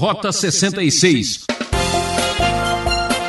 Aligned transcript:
Rota 0.00 0.32
66. 0.32 1.44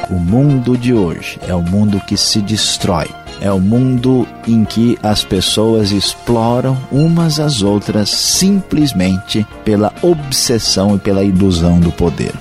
O 0.10 0.14
mundo 0.14 0.78
de 0.78 0.94
hoje 0.94 1.38
é 1.46 1.54
o 1.54 1.62
mundo 1.62 2.00
que 2.08 2.16
se 2.16 2.42
destrói. 2.42 3.10
É 3.42 3.52
o 3.52 3.60
mundo 3.60 4.26
em 4.48 4.64
que 4.64 4.98
as 5.04 5.22
pessoas 5.22 5.92
exploram 5.92 6.82
umas 6.90 7.42
às 7.42 7.62
outras 7.62 8.10
simplesmente 8.10 9.46
pela 9.66 9.94
obsessão 10.02 10.96
e 10.96 11.00
pela 11.00 11.26
ilusão 11.26 11.78
do 11.78 11.92
poder. 11.92 12.32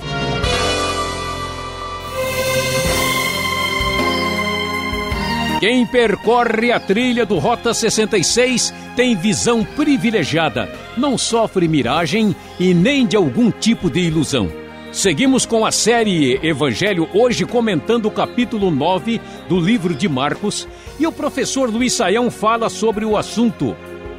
Quem 5.59 5.85
percorre 5.85 6.71
a 6.71 6.79
trilha 6.79 7.25
do 7.25 7.37
Rota 7.37 7.73
66 7.73 8.73
tem 8.95 9.15
visão 9.15 9.63
privilegiada, 9.63 10.69
não 10.97 11.17
sofre 11.17 11.67
miragem 11.67 12.35
e 12.59 12.73
nem 12.73 13.05
de 13.05 13.15
algum 13.15 13.49
tipo 13.51 13.89
de 13.89 14.01
ilusão. 14.01 14.51
Seguimos 14.91 15.45
com 15.45 15.65
a 15.65 15.71
série 15.71 16.37
Evangelho, 16.45 17.07
hoje 17.13 17.45
comentando 17.45 18.07
o 18.07 18.11
capítulo 18.11 18.69
9 18.69 19.21
do 19.47 19.57
livro 19.57 19.95
de 19.95 20.09
Marcos, 20.09 20.67
e 20.99 21.07
o 21.07 21.11
professor 21.11 21.69
Luiz 21.69 21.93
Saião 21.93 22.29
fala 22.29 22.69
sobre 22.69 23.05
o 23.05 23.15
assunto 23.15 23.75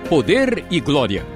Poder 0.09 0.65
e 0.71 0.81
Glória. 0.81 1.27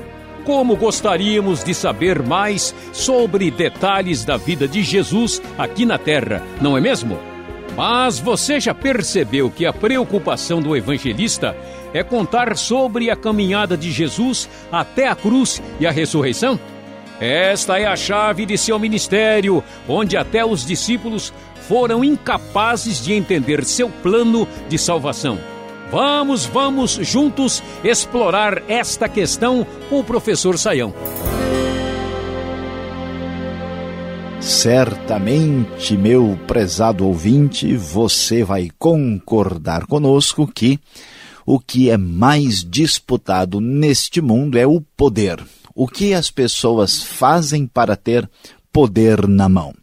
Como 0.45 0.77
gostaríamos 0.77 1.63
de 1.63 1.75
saber 1.75 2.23
mais 2.23 2.75
sobre 2.93 3.51
detalhes 3.51 4.25
da 4.25 4.37
vida 4.37 4.67
de 4.67 4.83
Jesus 4.83 5.43
aqui 5.59 5.85
na 5.85 5.99
Terra, 5.99 6.43
não 6.61 6.77
é 6.77 6.81
mesmo? 6.81 7.36
Mas 7.77 8.19
você 8.19 8.59
já 8.59 8.75
percebeu 8.75 9.51
que 9.51 9.67
a 9.67 9.73
preocupação 9.73 10.63
do 10.63 10.75
evangelista 10.75 11.55
é 11.93 12.03
contar 12.03 12.57
sobre 12.57 13.11
a 13.11 13.17
caminhada 13.17 13.77
de 13.77 13.93
Jesus 13.93 14.49
até 14.73 15.09
a 15.09 15.15
cruz 15.15 15.63
e 15.79 15.87
a 15.87 15.91
ressurreição? 15.91 16.59
Esta 17.21 17.79
é 17.79 17.87
a 17.87 17.97
chave 17.97 18.47
de 18.47 18.57
seu 18.57 18.79
ministério, 18.79 19.63
onde 19.89 20.17
até 20.17 20.45
os 20.45 20.65
discípulos 20.65 21.33
foram 21.69 22.03
incapazes 22.03 23.03
de 23.03 23.13
entender 23.13 23.65
seu 23.65 23.89
plano 23.89 24.49
de 24.69 24.79
salvação. 24.79 25.39
Vamos, 25.91 26.45
vamos 26.47 26.93
juntos 27.03 27.63
explorar 27.85 28.63
esta 28.69 29.09
questão 29.09 29.67
com 29.89 30.01
o 30.01 30.05
professor 30.05 30.59
Saião. 30.59 30.93
Certamente, 34.47 35.97
meu 35.97 36.39
prezado 36.47 37.05
ouvinte, 37.05 37.77
você 37.77 38.45
vai 38.45 38.71
concordar 38.79 39.87
conosco 39.87 40.47
que 40.47 40.79
o 41.45 41.59
que 41.59 41.91
é 41.91 41.97
mais 41.97 42.65
disputado 42.65 43.61
neste 43.61 44.21
mundo 44.21 44.57
é 44.57 44.65
o 44.65 44.81
poder. 44.81 45.45
O 45.75 45.89
que 45.89 46.15
as 46.15 46.31
pessoas 46.31 47.03
fazem 47.03 47.67
para 47.67 47.97
ter 47.97 48.31
poder 48.73 49.27
na 49.27 49.49
mão. 49.49 49.75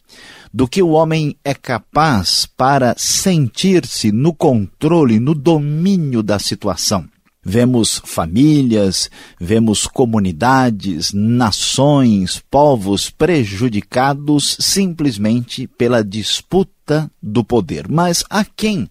Do 0.50 0.66
que 0.66 0.82
o 0.82 0.92
homem 0.92 1.36
é 1.44 1.52
capaz 1.52 2.46
para 2.46 2.94
sentir-se 2.96 4.10
no 4.10 4.32
controle, 4.32 5.20
no 5.20 5.34
domínio 5.34 6.22
da 6.22 6.38
situação. 6.38 7.04
Vemos 7.44 8.00
famílias, 8.04 9.10
vemos 9.38 9.86
comunidades, 9.86 11.12
nações, 11.12 12.42
povos 12.50 13.10
prejudicados 13.10 14.56
simplesmente 14.58 15.66
pela 15.66 16.02
disputa 16.02 17.10
do 17.22 17.44
poder. 17.44 17.88
Mas 17.88 18.24
a 18.30 18.44
quem 18.44 18.88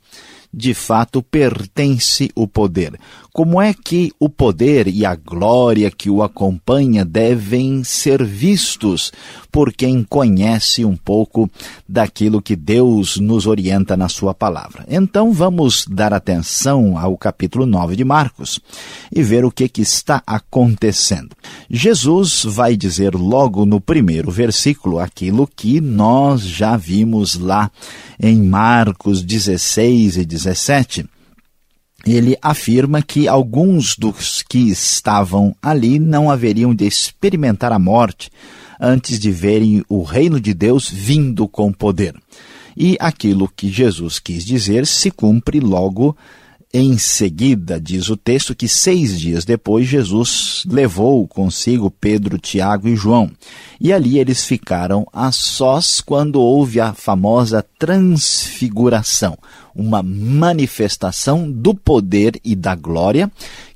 de 0.53 0.73
fato 0.73 1.23
pertence 1.23 2.29
o 2.35 2.47
poder? 2.47 2.99
Como 3.35 3.59
é 3.59 3.73
que 3.73 4.11
o 4.19 4.29
poder 4.29 4.87
e 4.87 5.03
a 5.03 5.15
glória 5.15 5.89
que 5.89 6.07
o 6.07 6.21
acompanha 6.21 7.03
devem 7.03 7.83
ser 7.83 8.23
vistos 8.23 9.11
por 9.51 9.73
quem 9.73 10.03
conhece 10.03 10.85
um 10.85 10.95
pouco 10.95 11.49
daquilo 11.89 12.43
que 12.43 12.55
Deus 12.55 13.17
nos 13.17 13.47
orienta 13.47 13.97
na 13.97 14.07
Sua 14.07 14.35
palavra? 14.35 14.85
Então 14.87 15.33
vamos 15.33 15.87
dar 15.89 16.13
atenção 16.13 16.95
ao 16.95 17.17
capítulo 17.17 17.65
9 17.65 17.95
de 17.95 18.03
Marcos 18.03 18.59
e 19.11 19.23
ver 19.23 19.43
o 19.43 19.51
que, 19.51 19.67
que 19.67 19.81
está 19.81 20.21
acontecendo. 20.27 21.35
Jesus 21.67 22.45
vai 22.45 22.77
dizer 22.77 23.15
logo 23.15 23.65
no 23.65 23.81
primeiro 23.81 24.29
versículo 24.29 24.99
aquilo 24.99 25.47
que 25.47 25.81
nós 25.81 26.41
já 26.41 26.77
vimos 26.77 27.33
lá 27.33 27.71
em 28.21 28.43
Marcos 28.43 29.23
16 29.23 30.17
e 30.17 30.23
17 30.23 31.12
ele 32.05 32.37
afirma 32.41 33.01
que 33.01 33.27
alguns 33.27 33.95
dos 33.95 34.41
que 34.41 34.69
estavam 34.69 35.55
ali 35.61 35.99
não 35.99 36.29
haveriam 36.29 36.75
de 36.75 36.85
experimentar 36.85 37.71
a 37.71 37.79
morte 37.79 38.29
antes 38.79 39.19
de 39.19 39.31
verem 39.31 39.83
o 39.87 40.03
reino 40.03 40.39
de 40.39 40.53
Deus 40.53 40.89
vindo 40.89 41.47
com 41.47 41.71
poder. 41.71 42.13
E 42.75 42.97
aquilo 42.99 43.47
que 43.47 43.71
Jesus 43.71 44.19
quis 44.19 44.43
dizer 44.43 44.85
se 44.85 45.11
cumpre 45.11 45.59
logo 45.59 46.17
em 46.73 46.97
seguida, 46.97 47.79
diz 47.79 48.09
o 48.09 48.17
texto, 48.17 48.55
que 48.55 48.67
seis 48.67 49.19
dias 49.19 49.45
depois 49.45 49.87
Jesus 49.87 50.63
levou 50.67 51.27
consigo 51.27 51.91
Pedro, 51.91 52.39
Tiago 52.39 52.87
e 52.87 52.95
João. 52.95 53.29
E 53.79 53.93
ali 53.93 54.17
eles 54.17 54.43
ficaram 54.43 55.05
a 55.13 55.31
sós 55.31 56.01
quando 56.01 56.41
houve 56.41 56.79
a 56.79 56.91
famosa 56.91 57.63
transfiguração, 57.77 59.37
uma 59.75 60.01
manifestação 60.01 61.51
do 61.51 61.75
poder 61.75 62.39
e 62.43 62.55
da 62.55 62.73
glória 62.73 63.31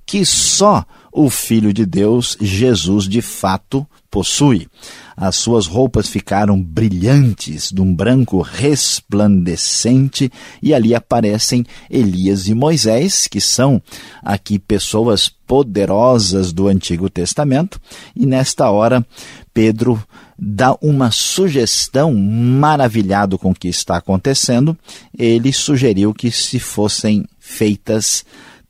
que 0.08 0.26
só 0.26 0.86
o 1.12 1.30
Filho 1.30 1.74
de 1.74 1.86
Deus, 1.86 2.38
Jesus, 2.40 3.08
de 3.08 3.22
fato 3.22 3.86
possui. 4.18 4.68
As 5.16 5.36
suas 5.36 5.68
roupas 5.68 6.08
ficaram 6.10 6.60
brilhantes, 6.60 7.70
de 7.72 7.80
um 7.80 7.94
branco 7.94 8.42
resplandecente, 8.42 10.32
e 10.62 10.74
ali 10.74 10.96
aparecem 10.96 11.64
Elias 11.88 12.48
e 12.48 12.56
Moisés, 12.56 13.28
que 13.28 13.40
são 13.40 13.80
aqui 14.24 14.58
pessoas 14.58 15.30
poderosas 15.30 16.52
do 16.52 16.68
Antigo 16.68 17.12
Testamento, 17.12 17.80
e 18.16 18.26
nesta 18.26 18.72
hora 18.72 19.06
Pedro 19.54 20.04
dá 20.38 20.76
uma 20.82 21.12
sugestão, 21.12 22.12
maravilhado 22.16 23.38
com 23.38 23.52
o 23.52 23.56
que 23.56 23.68
está 23.68 23.98
acontecendo, 23.98 24.76
ele 25.16 25.54
sugeriu 25.54 26.12
que 26.12 26.32
se 26.32 26.58
fossem 26.58 27.24
feitas 27.40 28.26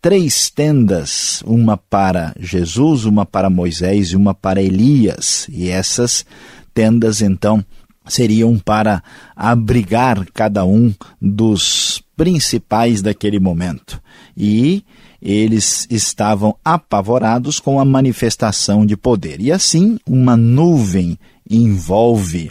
três 0.07 0.49
tendas, 0.49 1.43
uma 1.45 1.75
para 1.75 2.33
Jesus, 2.39 3.03
uma 3.03 3.25
para 3.25 3.49
Moisés 3.49 4.11
e 4.11 4.15
uma 4.15 4.33
para 4.33 4.61
Elias. 4.61 5.45
E 5.51 5.67
essas 5.67 6.25
tendas, 6.73 7.21
então, 7.21 7.61
seriam 8.05 8.57
para 8.57 9.03
abrigar 9.35 10.25
cada 10.33 10.63
um 10.63 10.93
dos 11.21 12.01
principais 12.15 13.01
daquele 13.01 13.37
momento. 13.37 14.01
E 14.37 14.81
eles 15.21 15.85
estavam 15.89 16.55
apavorados 16.63 17.59
com 17.59 17.77
a 17.77 17.83
manifestação 17.83 18.85
de 18.85 18.95
poder. 18.95 19.41
E 19.41 19.51
assim, 19.51 19.99
uma 20.07 20.37
nuvem 20.37 21.19
envolve 21.49 22.49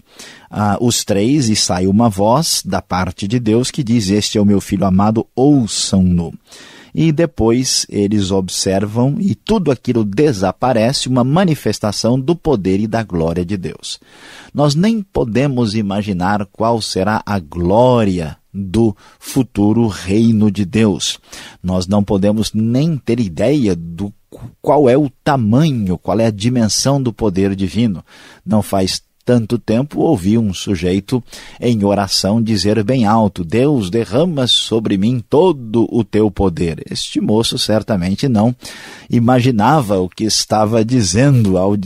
uh, 0.50 0.76
os 0.78 1.04
três 1.04 1.48
e 1.48 1.56
sai 1.56 1.86
uma 1.86 2.10
voz 2.10 2.62
da 2.62 2.82
parte 2.82 3.26
de 3.26 3.40
Deus 3.40 3.70
que 3.70 3.82
diz: 3.82 4.10
Este 4.10 4.36
é 4.36 4.40
o 4.42 4.44
meu 4.44 4.60
filho 4.60 4.84
amado, 4.84 5.26
ouçam-no 5.34 6.34
e 6.98 7.12
depois 7.12 7.84
eles 7.90 8.30
observam 8.30 9.16
e 9.20 9.34
tudo 9.34 9.70
aquilo 9.70 10.02
desaparece, 10.02 11.10
uma 11.10 11.22
manifestação 11.22 12.18
do 12.18 12.34
poder 12.34 12.80
e 12.80 12.86
da 12.86 13.02
glória 13.02 13.44
de 13.44 13.54
Deus. 13.54 14.00
Nós 14.54 14.74
nem 14.74 15.02
podemos 15.02 15.74
imaginar 15.74 16.46
qual 16.46 16.80
será 16.80 17.22
a 17.26 17.38
glória 17.38 18.38
do 18.50 18.96
futuro 19.18 19.86
reino 19.88 20.50
de 20.50 20.64
Deus. 20.64 21.18
Nós 21.62 21.86
não 21.86 22.02
podemos 22.02 22.54
nem 22.54 22.96
ter 22.96 23.20
ideia 23.20 23.76
do 23.76 24.10
qual 24.62 24.88
é 24.88 24.96
o 24.96 25.10
tamanho, 25.22 25.98
qual 25.98 26.18
é 26.18 26.26
a 26.26 26.30
dimensão 26.30 27.02
do 27.02 27.12
poder 27.12 27.54
divino. 27.54 28.02
Não 28.44 28.62
faz 28.62 29.02
tanto 29.26 29.58
tempo 29.58 29.98
ouvi 30.02 30.38
um 30.38 30.54
sujeito 30.54 31.22
em 31.60 31.84
oração 31.84 32.40
dizer 32.40 32.82
bem 32.84 33.04
alto: 33.04 33.44
Deus, 33.44 33.90
derrama 33.90 34.46
sobre 34.46 34.96
mim 34.96 35.22
todo 35.28 35.88
o 35.90 36.04
teu 36.04 36.30
poder. 36.30 36.84
Este 36.88 37.20
moço 37.20 37.58
certamente 37.58 38.28
não 38.28 38.54
imaginava 39.10 39.98
o 39.98 40.08
que 40.08 40.22
estava 40.22 40.84
dizendo 40.84 41.58
ao 41.58 41.76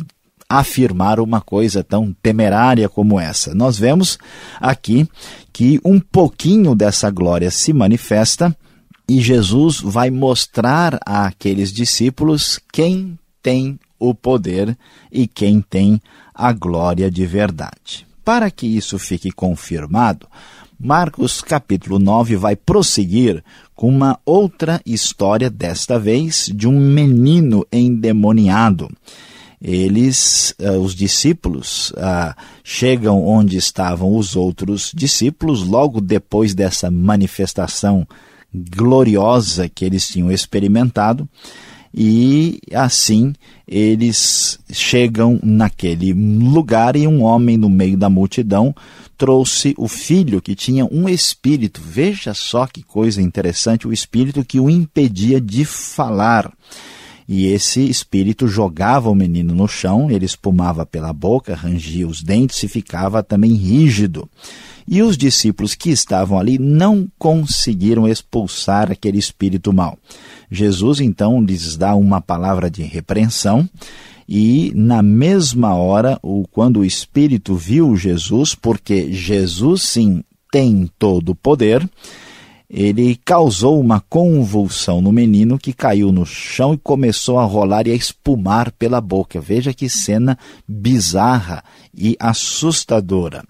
afirmar 0.46 1.18
uma 1.18 1.40
coisa 1.40 1.82
tão 1.82 2.14
temerária 2.22 2.88
como 2.88 3.18
essa. 3.18 3.54
Nós 3.54 3.78
vemos 3.78 4.18
aqui 4.60 5.08
que 5.50 5.80
um 5.82 5.98
pouquinho 5.98 6.74
dessa 6.74 7.10
glória 7.10 7.50
se 7.50 7.72
manifesta 7.72 8.54
e 9.08 9.20
Jesus 9.20 9.80
vai 9.80 10.10
mostrar 10.10 10.98
àqueles 11.06 11.72
discípulos 11.72 12.60
quem 12.70 13.18
tem 13.42 13.78
o 13.98 14.14
poder 14.14 14.76
e 15.12 15.26
quem 15.26 15.60
tem 15.60 16.00
a 16.40 16.52
glória 16.54 17.10
de 17.10 17.26
verdade. 17.26 18.06
Para 18.24 18.50
que 18.50 18.66
isso 18.66 18.98
fique 18.98 19.30
confirmado, 19.30 20.26
Marcos 20.78 21.42
capítulo 21.42 21.98
9 21.98 22.36
vai 22.36 22.56
prosseguir 22.56 23.44
com 23.76 23.90
uma 23.90 24.18
outra 24.24 24.80
história, 24.86 25.50
desta 25.50 25.98
vez 25.98 26.50
de 26.54 26.66
um 26.66 26.80
menino 26.80 27.66
endemoniado. 27.70 28.88
eles, 29.60 30.54
uh, 30.58 30.78
os 30.80 30.94
discípulos, 30.94 31.90
uh, 31.90 32.34
chegam 32.64 33.22
onde 33.22 33.58
estavam 33.58 34.16
os 34.16 34.34
outros 34.34 34.90
discípulos, 34.94 35.62
logo 35.62 36.00
depois 36.00 36.54
dessa 36.54 36.90
manifestação 36.90 38.08
gloriosa 38.54 39.68
que 39.68 39.84
eles 39.84 40.08
tinham 40.08 40.32
experimentado, 40.32 41.28
e 41.92 42.60
assim 42.72 43.32
eles 43.66 44.58
chegam 44.72 45.38
naquele 45.42 46.12
lugar 46.12 46.96
e 46.96 47.06
um 47.06 47.22
homem 47.22 47.56
no 47.56 47.68
meio 47.68 47.96
da 47.96 48.08
multidão 48.08 48.74
trouxe 49.20 49.74
o 49.76 49.86
filho 49.86 50.40
que 50.40 50.54
tinha 50.54 50.86
um 50.86 51.06
espírito. 51.06 51.78
Veja 51.84 52.32
só 52.32 52.66
que 52.66 52.82
coisa 52.82 53.20
interessante, 53.20 53.86
o 53.86 53.92
espírito 53.92 54.42
que 54.42 54.58
o 54.58 54.70
impedia 54.70 55.38
de 55.38 55.64
falar. 55.66 56.50
E 57.28 57.46
esse 57.46 57.86
espírito 57.88 58.48
jogava 58.48 59.10
o 59.10 59.14
menino 59.14 59.54
no 59.54 59.68
chão, 59.68 60.10
ele 60.10 60.24
espumava 60.24 60.86
pela 60.86 61.12
boca, 61.12 61.54
rangia 61.54 62.08
os 62.08 62.22
dentes 62.22 62.62
e 62.62 62.66
ficava 62.66 63.22
também 63.22 63.52
rígido. 63.52 64.28
E 64.90 65.02
os 65.02 65.16
discípulos 65.16 65.76
que 65.76 65.90
estavam 65.90 66.36
ali 66.36 66.58
não 66.58 67.06
conseguiram 67.16 68.08
expulsar 68.08 68.90
aquele 68.90 69.18
espírito 69.18 69.72
mau. 69.72 69.96
Jesus 70.50 70.98
então 70.98 71.40
lhes 71.40 71.76
dá 71.76 71.94
uma 71.94 72.20
palavra 72.20 72.68
de 72.68 72.82
repreensão 72.82 73.70
e 74.28 74.72
na 74.76 75.02
mesma 75.02 75.74
hora, 75.74 76.20
quando 76.52 76.80
o 76.80 76.84
espírito 76.84 77.56
viu 77.56 77.96
Jesus, 77.96 78.54
porque 78.54 79.12
Jesus 79.12 79.82
sim 79.82 80.22
tem 80.52 80.88
todo 80.98 81.30
o 81.30 81.34
poder, 81.34 81.88
ele 82.72 83.16
causou 83.24 83.80
uma 83.80 84.00
convulsão 84.00 85.00
no 85.00 85.10
menino 85.10 85.58
que 85.58 85.72
caiu 85.72 86.12
no 86.12 86.24
chão 86.24 86.72
e 86.72 86.78
começou 86.78 87.40
a 87.40 87.44
rolar 87.44 87.88
e 87.88 87.90
a 87.90 87.96
espumar 87.96 88.70
pela 88.70 89.00
boca. 89.00 89.40
Veja 89.40 89.74
que 89.74 89.88
cena 89.88 90.38
bizarra 90.68 91.64
e 91.92 92.16
assustadora. 92.20 93.42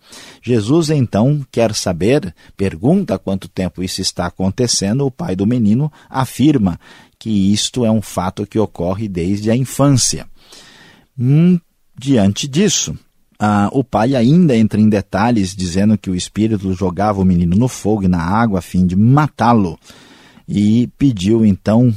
Jesus 0.42 0.88
então 0.88 1.44
quer 1.52 1.74
saber, 1.74 2.34
pergunta 2.56 3.18
quanto 3.18 3.46
tempo 3.46 3.82
isso 3.82 4.00
está 4.00 4.24
acontecendo. 4.24 5.04
O 5.04 5.10
pai 5.10 5.36
do 5.36 5.46
menino 5.46 5.92
afirma 6.08 6.80
que 7.18 7.52
isto 7.52 7.84
é 7.84 7.90
um 7.90 8.00
fato 8.00 8.46
que 8.46 8.58
ocorre 8.58 9.06
desde 9.06 9.50
a 9.50 9.56
infância. 9.56 10.26
Hum, 11.18 11.60
diante 11.94 12.48
disso, 12.48 12.98
ah, 13.42 13.70
o 13.72 13.82
pai 13.82 14.14
ainda 14.14 14.54
entra 14.54 14.78
em 14.78 14.86
detalhes 14.86 15.56
dizendo 15.56 15.96
que 15.96 16.10
o 16.10 16.14
espírito 16.14 16.74
jogava 16.74 17.22
o 17.22 17.24
menino 17.24 17.56
no 17.56 17.68
fogo 17.68 18.04
e 18.04 18.08
na 18.08 18.22
água 18.22 18.58
a 18.58 18.62
fim 18.62 18.86
de 18.86 18.94
matá-lo 18.94 19.78
e 20.46 20.90
pediu 20.98 21.46
então, 21.46 21.94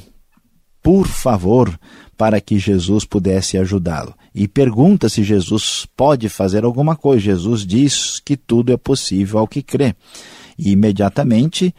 por 0.82 1.06
favor, 1.06 1.78
para 2.18 2.40
que 2.40 2.58
Jesus 2.58 3.04
pudesse 3.04 3.58
ajudá-lo. 3.58 4.14
E 4.34 4.48
pergunta 4.48 5.10
se 5.10 5.22
Jesus 5.22 5.86
pode 5.98 6.30
fazer 6.30 6.64
alguma 6.64 6.96
coisa. 6.96 7.20
Jesus 7.20 7.66
diz 7.66 8.22
que 8.24 8.38
tudo 8.38 8.72
é 8.72 8.78
possível 8.78 9.40
ao 9.40 9.48
que 9.48 9.62
crê. 9.62 9.94
E 10.58 10.72
imediatamente 10.72 11.76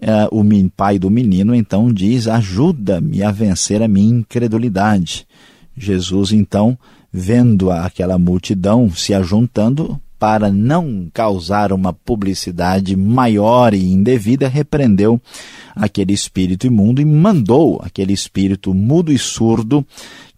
ah, 0.00 0.28
o 0.32 0.42
pai 0.74 0.98
do 0.98 1.10
menino 1.10 1.54
então 1.54 1.92
diz: 1.92 2.28
Ajuda-me 2.28 3.22
a 3.22 3.30
vencer 3.30 3.82
a 3.82 3.88
minha 3.88 4.20
incredulidade. 4.20 5.26
Jesus 5.76 6.32
então 6.32 6.78
vendo 7.12 7.70
aquela 7.70 8.18
multidão 8.18 8.90
se 8.90 9.12
ajuntando, 9.12 10.00
para 10.22 10.52
não 10.52 11.10
causar 11.12 11.72
uma 11.72 11.92
publicidade 11.92 12.94
maior 12.94 13.74
e 13.74 13.92
indevida, 13.92 14.46
repreendeu 14.46 15.20
aquele 15.74 16.12
espírito 16.12 16.64
imundo 16.64 17.02
e 17.02 17.04
mandou 17.04 17.80
aquele 17.82 18.12
espírito 18.12 18.72
mudo 18.72 19.12
e 19.12 19.18
surdo 19.18 19.84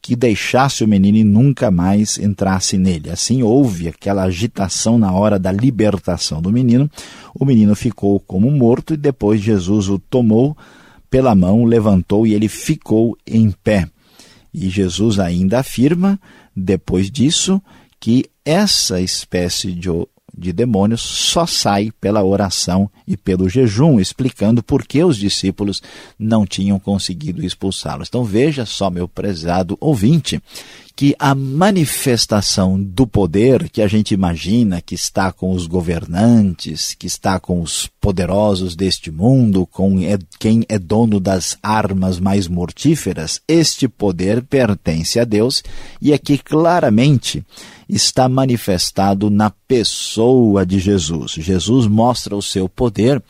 que 0.01 0.17
deixasse 0.17 0.83
o 0.83 0.89
menino 0.89 1.19
e 1.19 1.25
nunca 1.25 1.71
mais 1.71 2.19
entrasse 2.19 2.79
nele. 2.79 3.11
Assim 3.11 3.43
houve 3.43 3.87
aquela 3.87 4.23
agitação 4.23 4.97
na 4.97 5.13
hora 5.13 5.39
da 5.39 5.53
libertação 5.53 6.41
do 6.41 6.51
menino. 6.51 6.91
O 7.35 7.45
menino 7.45 7.75
ficou 7.75 8.19
como 8.21 8.51
morto 8.51 8.95
e 8.95 8.97
depois 8.97 9.39
Jesus 9.43 9.91
o 9.91 9.99
tomou 9.99 10.57
pela 11.11 11.35
mão, 11.35 11.65
levantou 11.65 12.27
e 12.27 12.33
ele 12.33 12.49
ficou 12.49 13.19
em 13.27 13.51
pé. 13.51 13.87
E 14.53 14.71
Jesus 14.71 15.19
ainda 15.19 15.59
afirma 15.59 16.19
depois 16.55 17.11
disso, 17.11 17.61
que 17.99 18.25
essa 18.45 19.01
espécie 19.01 19.73
de, 19.73 19.89
de 20.45 20.53
demônios 20.53 21.01
só 21.01 21.47
sai 21.47 21.91
pela 22.01 22.23
oração 22.23 22.91
e 23.09 23.17
pelo 23.17 23.49
jejum, 23.49 23.99
explicando 23.99 24.63
por 24.63 24.87
que 24.87 25.03
os 25.03 25.17
discípulos 25.17 25.83
não 26.19 26.47
tinham 26.47 26.79
conseguido 26.79 27.45
expulsá-los. 27.45 28.09
Então 28.09 28.23
veja 28.23 28.67
só, 28.67 28.91
meu 28.91 29.09
prezado 29.09 29.77
ouvinte, 29.81 30.41
que 30.97 31.15
a 31.19 31.35
manifestação 31.35 32.81
do 32.81 33.07
poder 33.07 33.69
que 33.69 33.83
a 33.83 33.89
gente 33.89 34.15
imagina 34.15 34.81
que 34.81 34.95
está 34.95 35.33
com 35.33 35.51
os 35.53 35.67
governantes, 35.67 36.95
que 36.95 37.07
está 37.07 37.41
com 37.41 37.61
os 37.61 37.89
poderosos 38.01 38.77
deste 38.77 39.11
mundo, 39.11 39.67
com 39.67 39.99
quem 40.39 40.65
é 40.69 40.79
dono 40.79 41.19
das 41.19 41.59
armas 41.63 42.21
mais 42.21 42.47
mortíferas, 42.47 43.41
este 43.49 43.89
poder 43.89 44.43
pertence 44.43 45.19
a 45.19 45.25
Deus 45.25 45.65
e 46.01 46.13
aqui 46.13 46.39
claramente 46.39 47.45
está 47.89 48.29
manifestado 48.29 49.31
na 49.31 49.51
pessoa 49.51 50.65
de 50.65 50.79
Jesus. 50.79 51.33
Jesus 51.33 51.87
mostra 51.87 52.37
o 52.37 52.43
seu 52.43 52.69
poder 52.69 53.23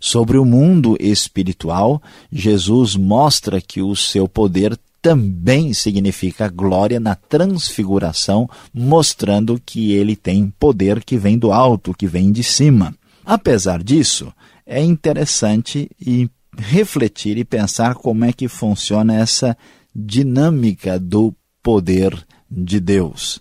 sobre 0.00 0.36
o 0.36 0.44
mundo 0.44 0.96
espiritual, 0.98 2.02
Jesus 2.30 2.96
mostra 2.96 3.60
que 3.60 3.80
o 3.80 3.94
seu 3.94 4.26
poder 4.26 4.76
também 5.00 5.72
significa 5.72 6.48
glória 6.48 7.00
na 7.00 7.14
transfiguração, 7.14 8.48
mostrando 8.72 9.60
que 9.64 9.92
ele 9.92 10.14
tem 10.14 10.52
poder 10.58 11.04
que 11.04 11.16
vem 11.16 11.38
do 11.38 11.52
alto, 11.52 11.92
que 11.92 12.06
vem 12.06 12.30
de 12.30 12.42
cima. 12.42 12.94
Apesar 13.24 13.82
disso, 13.82 14.32
é 14.66 14.82
interessante 14.82 15.90
e 16.00 16.30
refletir 16.56 17.36
e 17.38 17.44
pensar 17.44 17.94
como 17.94 18.24
é 18.24 18.32
que 18.32 18.48
funciona 18.48 19.14
essa 19.14 19.56
dinâmica 19.94 20.98
do 20.98 21.34
poder 21.62 22.26
de 22.50 22.78
Deus. 22.80 23.40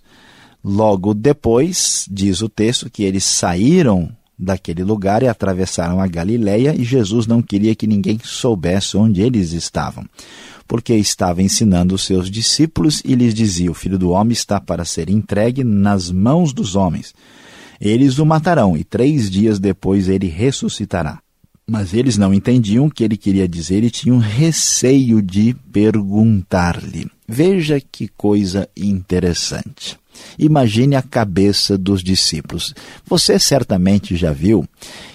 Logo 0.63 1.13
depois, 1.13 2.05
diz 2.09 2.41
o 2.41 2.49
texto, 2.49 2.89
que 2.89 3.03
eles 3.03 3.23
saíram 3.23 4.09
daquele 4.37 4.83
lugar 4.83 5.23
e 5.23 5.27
atravessaram 5.27 5.99
a 5.99 6.07
Galileia 6.07 6.75
e 6.75 6.83
Jesus 6.83 7.27
não 7.27 7.41
queria 7.41 7.75
que 7.75 7.85
ninguém 7.85 8.19
soubesse 8.23 8.97
onde 8.97 9.21
eles 9.21 9.51
estavam 9.51 10.05
porque 10.71 10.95
estava 10.95 11.43
ensinando 11.43 11.95
os 11.95 12.05
seus 12.05 12.31
discípulos 12.31 13.01
e 13.03 13.13
lhes 13.13 13.33
dizia: 13.33 13.69
O 13.69 13.73
filho 13.73 13.99
do 13.99 14.11
homem 14.11 14.31
está 14.31 14.57
para 14.57 14.85
ser 14.85 15.09
entregue 15.09 15.65
nas 15.65 16.09
mãos 16.09 16.53
dos 16.53 16.77
homens. 16.77 17.13
Eles 17.77 18.19
o 18.19 18.25
matarão 18.25 18.77
e 18.77 18.85
três 18.85 19.29
dias 19.29 19.59
depois 19.59 20.07
ele 20.07 20.27
ressuscitará. 20.27 21.19
Mas 21.69 21.93
eles 21.93 22.17
não 22.17 22.33
entendiam 22.33 22.85
o 22.85 22.89
que 22.89 23.03
ele 23.03 23.17
queria 23.17 23.49
dizer 23.49 23.83
e 23.83 23.89
tinham 23.89 24.17
receio 24.17 25.21
de 25.21 25.53
perguntar-lhe. 25.73 27.05
Veja 27.27 27.81
que 27.81 28.07
coisa 28.07 28.69
interessante. 28.75 29.99
Imagine 30.37 30.95
a 30.95 31.01
cabeça 31.01 31.77
dos 31.77 32.03
discípulos. 32.03 32.73
Você 33.05 33.37
certamente 33.39 34.15
já 34.15 34.31
viu 34.31 34.65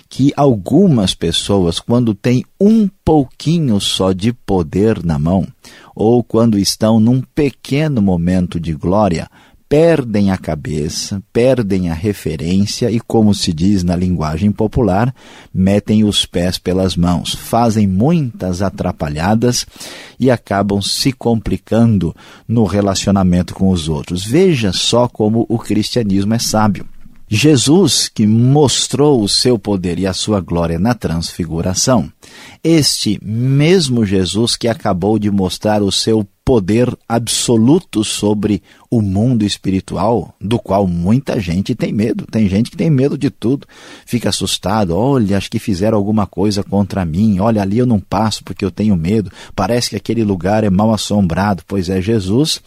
que 0.08 0.32
algumas 0.36 1.14
pessoas, 1.14 1.80
quando 1.80 2.14
têm 2.14 2.44
um 2.60 2.88
pouquinho 3.04 3.80
só 3.80 4.12
de 4.12 4.32
poder 4.32 5.04
na 5.04 5.18
mão, 5.18 5.46
ou 5.94 6.22
quando 6.22 6.58
estão 6.58 7.00
num 7.00 7.20
pequeno 7.34 8.00
momento 8.00 8.60
de 8.60 8.72
glória, 8.72 9.28
perdem 9.68 10.30
a 10.30 10.36
cabeça, 10.36 11.22
perdem 11.32 11.90
a 11.90 11.94
referência 11.94 12.90
e, 12.90 13.00
como 13.00 13.34
se 13.34 13.52
diz 13.52 13.82
na 13.82 13.96
linguagem 13.96 14.52
popular, 14.52 15.14
metem 15.52 16.04
os 16.04 16.24
pés 16.24 16.56
pelas 16.56 16.96
mãos, 16.96 17.34
fazem 17.34 17.86
muitas 17.86 18.62
atrapalhadas 18.62 19.66
e 20.18 20.30
acabam 20.30 20.80
se 20.80 21.12
complicando 21.12 22.14
no 22.46 22.64
relacionamento 22.64 23.54
com 23.54 23.70
os 23.70 23.88
outros. 23.88 24.24
Veja 24.24 24.72
só 24.72 25.08
como 25.08 25.44
o 25.48 25.58
cristianismo 25.58 26.34
é 26.34 26.38
sábio. 26.38 26.86
Jesus, 27.28 28.08
que 28.08 28.24
mostrou 28.24 29.20
o 29.20 29.28
seu 29.28 29.58
poder 29.58 29.98
e 29.98 30.06
a 30.06 30.12
sua 30.12 30.40
glória 30.40 30.78
na 30.78 30.94
transfiguração, 30.94 32.08
este 32.62 33.18
mesmo 33.20 34.06
Jesus 34.06 34.54
que 34.54 34.68
acabou 34.68 35.18
de 35.18 35.28
mostrar 35.28 35.82
o 35.82 35.90
seu 35.90 36.24
poder 36.46 36.96
absoluto 37.08 38.04
sobre 38.04 38.62
o 38.88 39.02
mundo 39.02 39.44
espiritual, 39.44 40.32
do 40.40 40.60
qual 40.60 40.86
muita 40.86 41.40
gente 41.40 41.74
tem 41.74 41.92
medo. 41.92 42.24
Tem 42.30 42.48
gente 42.48 42.70
que 42.70 42.76
tem 42.76 42.88
medo 42.88 43.18
de 43.18 43.30
tudo, 43.30 43.66
fica 44.06 44.28
assustado. 44.28 44.96
Olha, 44.96 45.36
acho 45.36 45.50
que 45.50 45.58
fizeram 45.58 45.98
alguma 45.98 46.24
coisa 46.24 46.62
contra 46.62 47.04
mim. 47.04 47.40
Olha, 47.40 47.62
ali 47.62 47.78
eu 47.78 47.84
não 47.84 47.98
passo 47.98 48.44
porque 48.44 48.64
eu 48.64 48.70
tenho 48.70 48.94
medo. 48.94 49.28
Parece 49.56 49.90
que 49.90 49.96
aquele 49.96 50.22
lugar 50.22 50.62
é 50.62 50.70
mal 50.70 50.94
assombrado. 50.94 51.64
Pois 51.66 51.88
é, 51.88 52.00
Jesus 52.00 52.62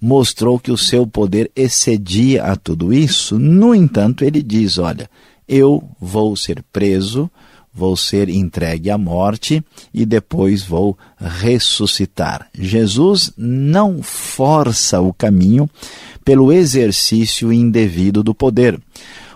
mostrou 0.00 0.58
que 0.58 0.72
o 0.72 0.76
seu 0.76 1.06
poder 1.06 1.48
excedia 1.54 2.42
a 2.42 2.56
tudo 2.56 2.92
isso. 2.92 3.38
No 3.38 3.72
entanto, 3.72 4.24
ele 4.24 4.42
diz: 4.42 4.78
Olha, 4.78 5.08
eu 5.46 5.88
vou 6.00 6.34
ser 6.34 6.60
preso, 6.72 7.30
vou 7.74 7.96
ser 7.96 8.28
entregue 8.28 8.90
à 8.90 8.98
morte 8.98 9.64
e 9.92 10.04
depois 10.04 10.62
vou 10.62 10.96
ressuscitar. 11.18 12.48
Jesus 12.54 13.32
não 13.36 14.02
força 14.02 15.00
o 15.00 15.12
caminho 15.12 15.68
pelo 16.24 16.52
exercício 16.52 17.52
indevido 17.52 18.22
do 18.22 18.34
poder. 18.34 18.78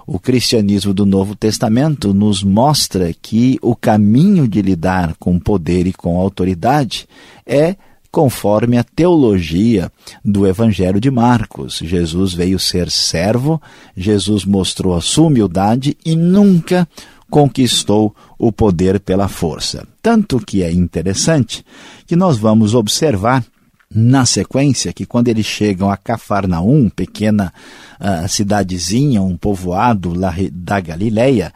O 0.06 0.20
cristianismo 0.20 0.94
do 0.94 1.04
Novo 1.04 1.34
Testamento 1.34 2.14
nos 2.14 2.42
mostra 2.42 3.12
que 3.20 3.58
o 3.60 3.74
caminho 3.74 4.46
de 4.46 4.62
lidar 4.62 5.16
com 5.18 5.36
poder 5.36 5.86
e 5.86 5.92
com 5.92 6.16
autoridade 6.16 7.08
é 7.44 7.74
conforme 8.16 8.78
a 8.78 8.84
teologia 8.84 9.92
do 10.24 10.46
Evangelho 10.46 11.00
de 11.00 11.10
Marcos. 11.10 11.80
Jesus 11.82 12.32
veio 12.32 12.58
ser 12.58 12.90
servo, 12.90 13.60
Jesus 13.96 14.44
mostrou 14.44 14.94
a 14.94 15.00
sua 15.00 15.26
humildade 15.26 15.98
e 16.02 16.14
nunca 16.14 16.88
conquistou 17.30 18.14
o 18.38 18.52
poder 18.52 19.00
pela 19.00 19.28
força. 19.28 19.86
Tanto 20.00 20.38
que 20.38 20.62
é 20.62 20.72
interessante 20.72 21.64
que 22.06 22.16
nós 22.16 22.38
vamos 22.38 22.74
observar 22.74 23.44
na 23.92 24.26
sequência 24.26 24.92
que 24.92 25.06
quando 25.06 25.28
eles 25.28 25.46
chegam 25.46 25.90
a 25.90 25.96
Cafarnaum, 25.96 26.88
pequena 26.88 27.52
uh, 28.00 28.28
cidadezinha, 28.28 29.22
um 29.22 29.36
povoado 29.36 30.12
lá 30.12 30.34
da 30.52 30.80
Galileia, 30.80 31.52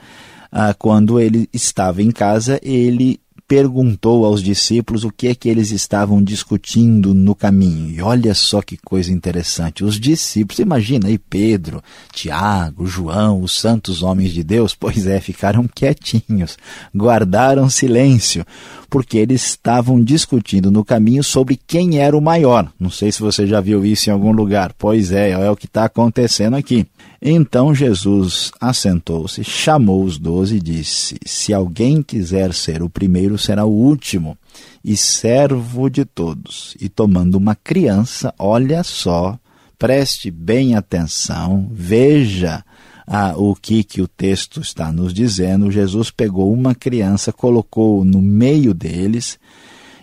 uh, 0.52 0.74
quando 0.78 1.18
ele 1.18 1.48
estava 1.52 2.02
em 2.02 2.10
casa, 2.10 2.58
ele 2.62 3.20
perguntou 3.50 4.24
aos 4.24 4.44
discípulos 4.44 5.02
o 5.02 5.10
que 5.10 5.26
é 5.26 5.34
que 5.34 5.48
eles 5.48 5.72
estavam 5.72 6.22
discutindo 6.22 7.12
no 7.12 7.34
caminho. 7.34 7.90
E 7.90 8.00
olha 8.00 8.32
só 8.32 8.62
que 8.62 8.76
coisa 8.76 9.12
interessante. 9.12 9.82
Os 9.82 9.98
discípulos, 9.98 10.60
imagina 10.60 11.08
aí 11.08 11.18
Pedro, 11.18 11.82
Tiago, 12.12 12.86
João, 12.86 13.42
os 13.42 13.50
santos 13.50 14.04
homens 14.04 14.32
de 14.32 14.44
Deus, 14.44 14.72
pois 14.78 15.04
é, 15.04 15.18
ficaram 15.18 15.66
quietinhos, 15.66 16.56
guardaram 16.96 17.68
silêncio, 17.68 18.46
porque 18.88 19.18
eles 19.18 19.44
estavam 19.44 20.00
discutindo 20.00 20.70
no 20.70 20.84
caminho 20.84 21.24
sobre 21.24 21.58
quem 21.66 21.98
era 21.98 22.16
o 22.16 22.22
maior. 22.22 22.72
Não 22.78 22.88
sei 22.88 23.10
se 23.10 23.20
você 23.20 23.48
já 23.48 23.60
viu 23.60 23.84
isso 23.84 24.08
em 24.08 24.12
algum 24.12 24.30
lugar. 24.30 24.72
Pois 24.78 25.10
é, 25.10 25.30
é 25.30 25.50
o 25.50 25.56
que 25.56 25.66
está 25.66 25.86
acontecendo 25.86 26.54
aqui. 26.54 26.86
Então 27.22 27.74
Jesus 27.74 28.50
assentou-se, 28.58 29.44
chamou 29.44 30.04
os 30.04 30.18
doze 30.18 30.56
e 30.56 30.60
disse: 30.60 31.18
Se 31.24 31.52
alguém 31.52 32.02
quiser 32.02 32.54
ser 32.54 32.82
o 32.82 32.88
primeiro, 32.88 33.36
será 33.36 33.66
o 33.66 33.72
último 33.72 34.38
e 34.82 34.96
servo 34.96 35.90
de 35.90 36.06
todos. 36.06 36.74
E 36.80 36.88
tomando 36.88 37.34
uma 37.34 37.54
criança, 37.54 38.34
olha 38.38 38.82
só, 38.82 39.38
preste 39.78 40.30
bem 40.30 40.74
atenção, 40.74 41.68
veja 41.70 42.64
ah, 43.06 43.34
o 43.36 43.54
que, 43.54 43.84
que 43.84 44.00
o 44.00 44.08
texto 44.08 44.60
está 44.60 44.90
nos 44.90 45.12
dizendo. 45.12 45.70
Jesus 45.70 46.10
pegou 46.10 46.50
uma 46.50 46.74
criança, 46.74 47.30
colocou 47.30 48.02
no 48.02 48.22
meio 48.22 48.72
deles 48.72 49.38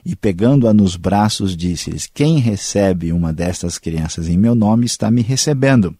e, 0.06 0.16
pegando-a 0.16 0.74
nos 0.74 0.96
braços, 0.96 1.58
disse-lhes: 1.58 2.06
Quem 2.06 2.38
recebe 2.38 3.12
uma 3.12 3.34
destas 3.34 3.80
crianças 3.80 4.28
em 4.28 4.38
meu 4.38 4.54
nome 4.54 4.86
está 4.86 5.10
me 5.10 5.24
recebendo. 5.24 5.96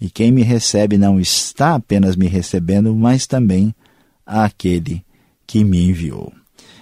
E 0.00 0.08
quem 0.08 0.30
me 0.30 0.42
recebe 0.42 0.96
não 0.96 1.18
está 1.18 1.74
apenas 1.74 2.16
me 2.16 2.26
recebendo, 2.26 2.94
mas 2.94 3.26
também 3.26 3.74
aquele 4.24 5.04
que 5.46 5.64
me 5.64 5.88
enviou. 5.88 6.32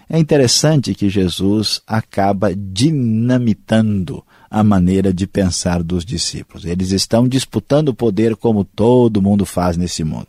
É 0.08 0.18
interessante 0.18 0.94
que 0.94 1.08
Jesus 1.08 1.80
acaba 1.86 2.54
dinamitando 2.54 4.22
a 4.48 4.62
maneira 4.62 5.12
de 5.12 5.26
pensar 5.26 5.82
dos 5.82 6.04
discípulos. 6.04 6.64
Eles 6.64 6.92
estão 6.92 7.26
disputando 7.26 7.88
o 7.88 7.94
poder 7.94 8.36
como 8.36 8.64
todo 8.64 9.20
mundo 9.20 9.44
faz 9.44 9.76
nesse 9.76 10.04
mundo. 10.04 10.28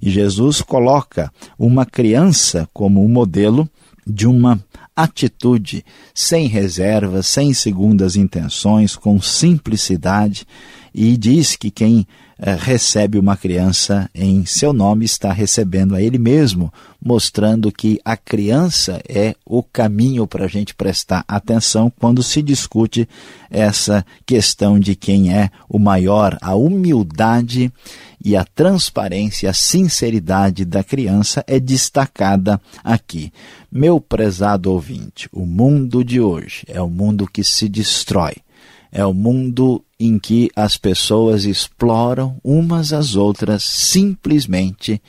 E 0.00 0.10
Jesus 0.10 0.60
coloca 0.60 1.32
uma 1.56 1.86
criança 1.86 2.68
como 2.72 3.04
um 3.04 3.08
modelo 3.08 3.68
de 4.04 4.26
uma 4.26 4.60
atitude 4.94 5.84
sem 6.12 6.48
reservas, 6.48 7.26
sem 7.26 7.54
segundas 7.54 8.16
intenções, 8.16 8.96
com 8.96 9.20
simplicidade, 9.22 10.44
e 10.94 11.16
diz 11.16 11.56
que 11.56 11.70
quem 11.70 12.06
eh, 12.38 12.56
recebe 12.58 13.18
uma 13.18 13.36
criança 13.36 14.10
em 14.14 14.44
seu 14.44 14.72
nome 14.72 15.04
está 15.04 15.32
recebendo 15.32 15.94
a 15.94 16.02
ele 16.02 16.18
mesmo, 16.18 16.72
mostrando 17.00 17.70
que 17.70 18.00
a 18.04 18.16
criança 18.16 19.00
é 19.08 19.34
o 19.46 19.62
caminho 19.62 20.26
para 20.26 20.44
a 20.44 20.48
gente 20.48 20.74
prestar 20.74 21.24
atenção 21.26 21.90
quando 22.00 22.22
se 22.22 22.42
discute 22.42 23.08
essa 23.50 24.04
questão 24.26 24.78
de 24.78 24.94
quem 24.94 25.32
é 25.32 25.50
o 25.68 25.78
maior, 25.78 26.36
a 26.42 26.54
humildade 26.54 27.72
e 28.24 28.36
a 28.36 28.44
transparência, 28.44 29.48
a 29.50 29.54
sinceridade 29.54 30.64
da 30.64 30.84
criança 30.84 31.44
é 31.46 31.58
destacada 31.58 32.60
aqui. 32.84 33.32
Meu 33.70 34.00
prezado 34.00 34.70
ouvinte, 34.70 35.28
o 35.32 35.46
mundo 35.46 36.04
de 36.04 36.20
hoje 36.20 36.64
é 36.68 36.80
o 36.80 36.84
um 36.84 36.90
mundo 36.90 37.26
que 37.26 37.42
se 37.42 37.68
destrói 37.68 38.34
é 38.92 39.04
o 39.06 39.14
mundo 39.14 39.82
em 39.98 40.18
que 40.18 40.50
as 40.54 40.76
pessoas 40.76 41.46
exploram 41.46 42.36
umas 42.44 42.92
às 42.92 43.16
outras 43.16 43.64
simplesmente 43.64 45.00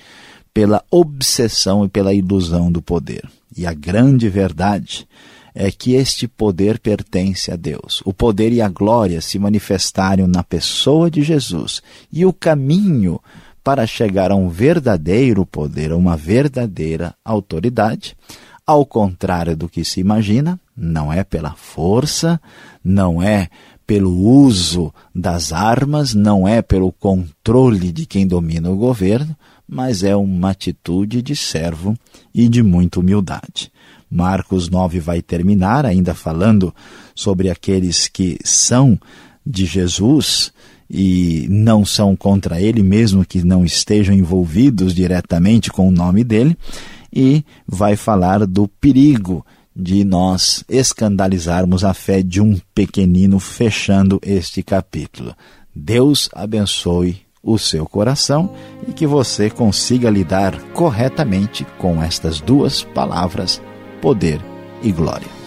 pela 0.54 0.84
obsessão 0.90 1.84
e 1.84 1.90
pela 1.90 2.14
ilusão 2.14 2.72
do 2.72 2.82
poder. 2.82 3.30
E 3.56 3.68
a 3.68 3.74
grande 3.74 4.30
verdade 4.30 5.06
é 5.54 5.70
que 5.70 5.94
este 5.94 6.28
poder 6.28 6.80
pertence 6.80 7.52
a 7.52 7.56
Deus. 7.56 8.02
O 8.06 8.14
poder 8.14 8.54
e 8.54 8.62
a 8.62 8.70
glória 8.70 9.20
se 9.22 9.38
manifestaram 9.38 10.28
na 10.28 10.44
pessoa 10.44 11.12
de 11.12 11.22
Jesus. 11.22 11.82
E 12.12 12.26
o 12.26 12.34
caminho 12.34 13.20
para 13.64 13.86
chegar 13.86 14.32
a 14.32 14.36
um 14.36 14.50
verdadeiro 14.50 15.46
poder, 15.46 15.92
a 15.92 15.96
uma 15.96 16.18
verdadeira 16.18 17.16
autoridade, 17.24 18.16
ao 18.66 18.86
contrário 18.86 19.56
do 19.56 19.70
que 19.70 19.84
se 19.84 20.00
imagina, 20.00 20.60
não 20.76 21.12
é 21.12 21.24
pela 21.24 21.54
força, 21.54 22.40
não 22.84 23.22
é 23.22 23.50
pelo 23.86 24.14
uso 24.14 24.94
das 25.14 25.52
armas, 25.52 26.14
não 26.14 26.48
é 26.48 26.62
pelo 26.62 26.92
controle 26.92 27.92
de 27.92 28.06
quem 28.06 28.26
domina 28.26 28.70
o 28.70 28.78
governo, 28.78 29.36
mas 29.68 30.04
é 30.04 30.16
uma 30.16 30.52
atitude 30.52 31.22
de 31.22 31.36
servo 31.36 31.96
e 32.34 32.48
de 32.48 32.62
muita 32.62 33.00
humildade. 33.00 33.72
Marcos 34.10 34.70
9 34.70 35.00
vai 35.00 35.22
terminar 35.22 35.86
ainda 35.86 36.14
falando 36.14 36.74
sobre 37.16 37.50
aqueles 37.50 38.08
que 38.08 38.38
são 38.44 39.00
de 39.46 39.66
Jesus 39.66 40.54
e 40.90 41.48
não 41.50 41.84
são 41.84 42.16
contra 42.16 42.62
ele, 42.62 42.84
mesmo 42.84 43.26
que 43.26 43.44
não 43.44 43.66
estejam 43.66 44.14
envolvidos 44.14 44.94
diretamente 44.94 45.72
com 45.72 45.88
o 45.88 45.92
nome 45.92 46.24
dele, 46.24 46.56
e 47.12 47.44
vai 47.68 47.96
falar 47.96 48.46
do 48.46 48.68
perigo 48.68 49.46
de 49.76 50.04
nós 50.04 50.64
escandalizarmos 50.70 51.84
a 51.84 51.94
fé 51.94 52.22
de 52.22 52.42
um 52.42 52.60
pequenino 52.76 53.40
fechando 53.40 54.20
este 54.22 54.62
capítulo. 54.62 55.36
Deus 55.76 56.30
abençoe 56.34 57.22
o 57.42 57.58
seu 57.58 57.86
coração 57.86 58.54
e 58.88 58.94
que 58.94 59.06
você 59.06 59.50
consiga 59.50 60.10
lidar 60.10 60.58
corretamente 60.74 61.66
com 61.78 62.02
estas 62.02 62.40
duas 62.40 62.84
palavras, 62.84 63.62
poder 64.02 64.40
e 64.82 64.92
glória. 64.92 65.43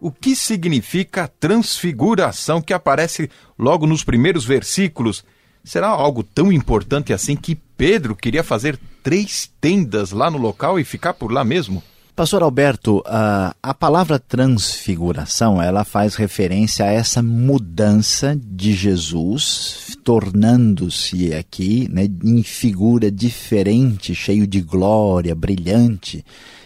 o 0.00 0.10
que 0.10 0.34
significa 0.34 1.24
a 1.24 1.28
transfiguração 1.28 2.62
que 2.62 2.72
aparece 2.72 3.30
logo 3.58 3.86
nos 3.86 4.02
primeiros 4.02 4.46
versículos? 4.46 5.22
Será 5.62 5.88
algo 5.88 6.22
tão 6.22 6.50
importante 6.50 7.12
assim 7.12 7.36
que 7.36 7.54
Pedro 7.54 8.16
queria 8.16 8.42
fazer 8.42 8.80
três 9.02 9.52
tendas 9.60 10.12
lá 10.12 10.30
no 10.30 10.38
local 10.38 10.80
e 10.80 10.84
ficar 10.84 11.12
por 11.12 11.30
lá 11.30 11.44
mesmo? 11.44 11.82
Pastor 12.16 12.42
Alberto, 12.42 13.02
a, 13.04 13.54
a 13.62 13.74
palavra 13.74 14.18
transfiguração, 14.18 15.60
ela 15.60 15.84
faz 15.84 16.14
referência 16.14 16.86
a 16.86 16.90
essa 16.90 17.22
mudança 17.22 18.34
de 18.42 18.72
Jesus, 18.72 19.94
tornando-se 20.02 21.34
aqui 21.34 21.86
né, 21.92 22.08
em 22.24 22.42
figura 22.42 23.10
diferente, 23.10 24.14
cheio 24.14 24.46
de 24.46 24.62
glória, 24.62 25.34
brilhante. 25.34 26.24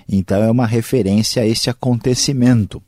Então 0.09 0.41
é 0.41 0.49
uma 0.49 0.67
referência 0.67 1.43
a 1.43 1.47
esse 1.47 1.69
acontecimento. 1.69 2.81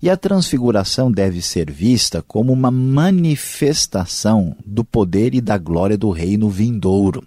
E 0.00 0.08
a 0.08 0.16
transfiguração 0.16 1.12
deve 1.12 1.42
ser 1.42 1.70
vista 1.70 2.24
como 2.26 2.50
uma 2.50 2.70
manifestação 2.70 4.56
do 4.64 4.82
poder 4.82 5.34
e 5.34 5.42
da 5.42 5.58
glória 5.58 5.98
do 5.98 6.08
reino 6.08 6.48
vindouro. 6.48 7.22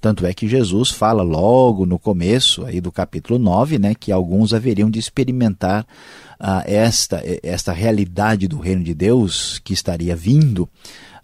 Tanto 0.00 0.24
é 0.24 0.32
que 0.32 0.48
Jesus 0.48 0.90
fala 0.90 1.22
logo 1.22 1.84
no 1.84 1.98
começo 1.98 2.64
aí 2.64 2.80
do 2.80 2.92
capítulo 2.92 3.38
9, 3.38 3.78
né, 3.78 3.94
que 3.94 4.12
alguns 4.12 4.54
haveriam 4.54 4.88
de 4.88 4.98
experimentar 4.98 5.84
uh, 6.40 6.62
esta, 6.64 7.22
esta 7.42 7.72
realidade 7.72 8.46
do 8.46 8.58
reino 8.58 8.84
de 8.84 8.94
Deus 8.94 9.60
que 9.64 9.72
estaria 9.72 10.14
vindo 10.14 10.68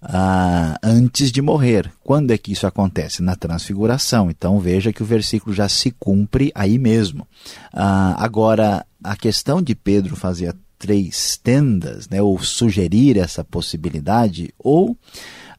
uh, 0.02 0.76
antes 0.82 1.30
de 1.30 1.40
morrer. 1.40 1.90
Quando 2.02 2.32
é 2.32 2.38
que 2.38 2.52
isso 2.52 2.66
acontece? 2.66 3.22
Na 3.22 3.36
transfiguração. 3.36 4.30
Então 4.30 4.58
veja 4.58 4.92
que 4.92 5.02
o 5.02 5.06
versículo 5.06 5.54
já 5.54 5.68
se 5.68 5.90
cumpre 5.92 6.50
aí 6.54 6.78
mesmo. 6.78 7.22
Uh, 7.72 8.14
agora, 8.16 8.84
a 9.02 9.16
questão 9.16 9.62
de 9.62 9.74
Pedro 9.74 10.16
fazer 10.16 10.54
três 10.78 11.38
tendas, 11.42 12.08
né, 12.08 12.20
ou 12.20 12.38
sugerir 12.42 13.16
essa 13.16 13.42
possibilidade, 13.42 14.52
ou 14.58 14.96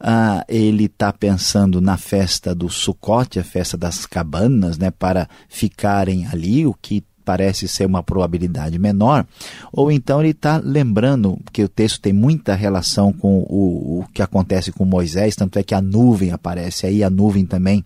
ah, 0.08 0.46
ele 0.48 0.86
está 0.86 1.12
pensando 1.12 1.82
na 1.82 1.98
festa 1.98 2.54
do 2.54 2.70
Sucote, 2.70 3.40
a 3.40 3.44
festa 3.44 3.76
das 3.76 4.06
cabanas, 4.06 4.78
né, 4.78 4.92
para 4.92 5.28
ficarem 5.50 6.28
ali, 6.28 6.64
o 6.64 6.76
que 6.76 7.04
parece 7.26 7.68
ser 7.68 7.88
uma 7.88 8.04
probabilidade 8.04 8.78
menor, 8.78 9.26
ou 9.74 9.92
então 9.92 10.20
ele 10.20 10.30
está 10.30 10.62
lembrando 10.64 11.40
que 11.52 11.64
o 11.64 11.68
texto 11.68 12.00
tem 12.00 12.14
muita 12.14 12.54
relação 12.54 13.12
com 13.12 13.40
o, 13.50 14.02
o 14.02 14.06
que 14.14 14.22
acontece 14.22 14.72
com 14.72 14.86
Moisés, 14.86 15.36
tanto 15.36 15.58
é 15.58 15.64
que 15.64 15.74
a 15.74 15.82
nuvem 15.82 16.30
aparece 16.30 16.86
aí, 16.86 17.04
a 17.04 17.10
nuvem 17.10 17.44
também 17.44 17.84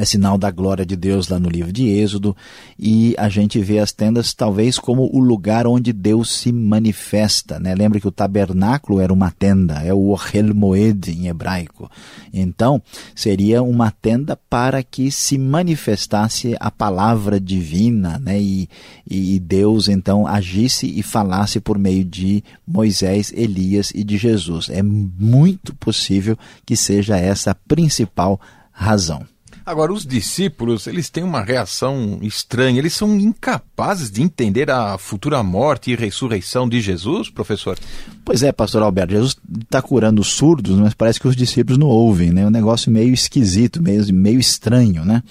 é 0.00 0.04
sinal 0.06 0.38
da 0.38 0.50
glória 0.50 0.86
de 0.86 0.96
Deus 0.96 1.28
lá 1.28 1.38
no 1.38 1.50
livro 1.50 1.70
de 1.70 1.86
Êxodo, 1.86 2.34
e 2.78 3.14
a 3.18 3.28
gente 3.28 3.58
vê 3.60 3.78
as 3.78 3.92
tendas 3.92 4.32
talvez 4.32 4.78
como 4.78 5.10
o 5.14 5.18
lugar 5.18 5.66
onde 5.66 5.92
Deus 5.92 6.34
se 6.34 6.50
manifesta. 6.50 7.60
Né? 7.60 7.74
Lembra 7.74 8.00
que 8.00 8.08
o 8.08 8.10
tabernáculo 8.10 8.98
era 8.98 9.12
uma 9.12 9.30
tenda, 9.30 9.82
é 9.82 9.92
o 9.92 10.08
Ohel 10.08 10.54
Moed 10.54 11.10
em 11.10 11.28
hebraico. 11.28 11.90
Então, 12.32 12.80
seria 13.14 13.62
uma 13.62 13.90
tenda 13.90 14.36
para 14.48 14.82
que 14.82 15.10
se 15.10 15.36
manifestasse 15.36 16.56
a 16.58 16.70
palavra 16.70 17.38
divina, 17.38 18.18
né? 18.18 18.40
e, 18.40 18.70
e 19.08 19.38
Deus 19.38 19.86
então 19.86 20.26
agisse 20.26 20.86
e 20.86 21.02
falasse 21.02 21.60
por 21.60 21.78
meio 21.78 22.06
de 22.06 22.42
Moisés, 22.66 23.34
Elias 23.36 23.92
e 23.94 24.02
de 24.02 24.16
Jesus. 24.16 24.70
É 24.70 24.82
muito 24.82 25.74
possível 25.74 26.38
que 26.64 26.74
seja 26.74 27.18
essa 27.18 27.50
a 27.50 27.54
principal 27.54 28.40
razão. 28.72 29.26
Agora, 29.70 29.92
os 29.92 30.04
discípulos, 30.04 30.88
eles 30.88 31.10
têm 31.10 31.22
uma 31.22 31.42
reação 31.42 32.18
estranha, 32.22 32.80
eles 32.80 32.92
são 32.92 33.16
incapazes 33.16 34.10
de 34.10 34.20
entender 34.20 34.68
a 34.68 34.98
futura 34.98 35.44
morte 35.44 35.92
e 35.92 35.94
ressurreição 35.94 36.68
de 36.68 36.80
Jesus, 36.80 37.30
professor? 37.30 37.78
Pois 38.24 38.42
é, 38.42 38.50
pastor 38.50 38.82
Alberto, 38.82 39.12
Jesus 39.12 39.36
está 39.62 39.80
curando 39.80 40.20
os 40.20 40.26
surdos, 40.26 40.76
mas 40.76 40.92
parece 40.92 41.20
que 41.20 41.28
os 41.28 41.36
discípulos 41.36 41.78
não 41.78 41.86
ouvem, 41.86 42.32
né? 42.32 42.44
Um 42.44 42.50
negócio 42.50 42.90
meio 42.90 43.14
esquisito, 43.14 43.80
meio, 43.80 44.12
meio 44.12 44.40
estranho, 44.40 45.04
né? 45.04 45.22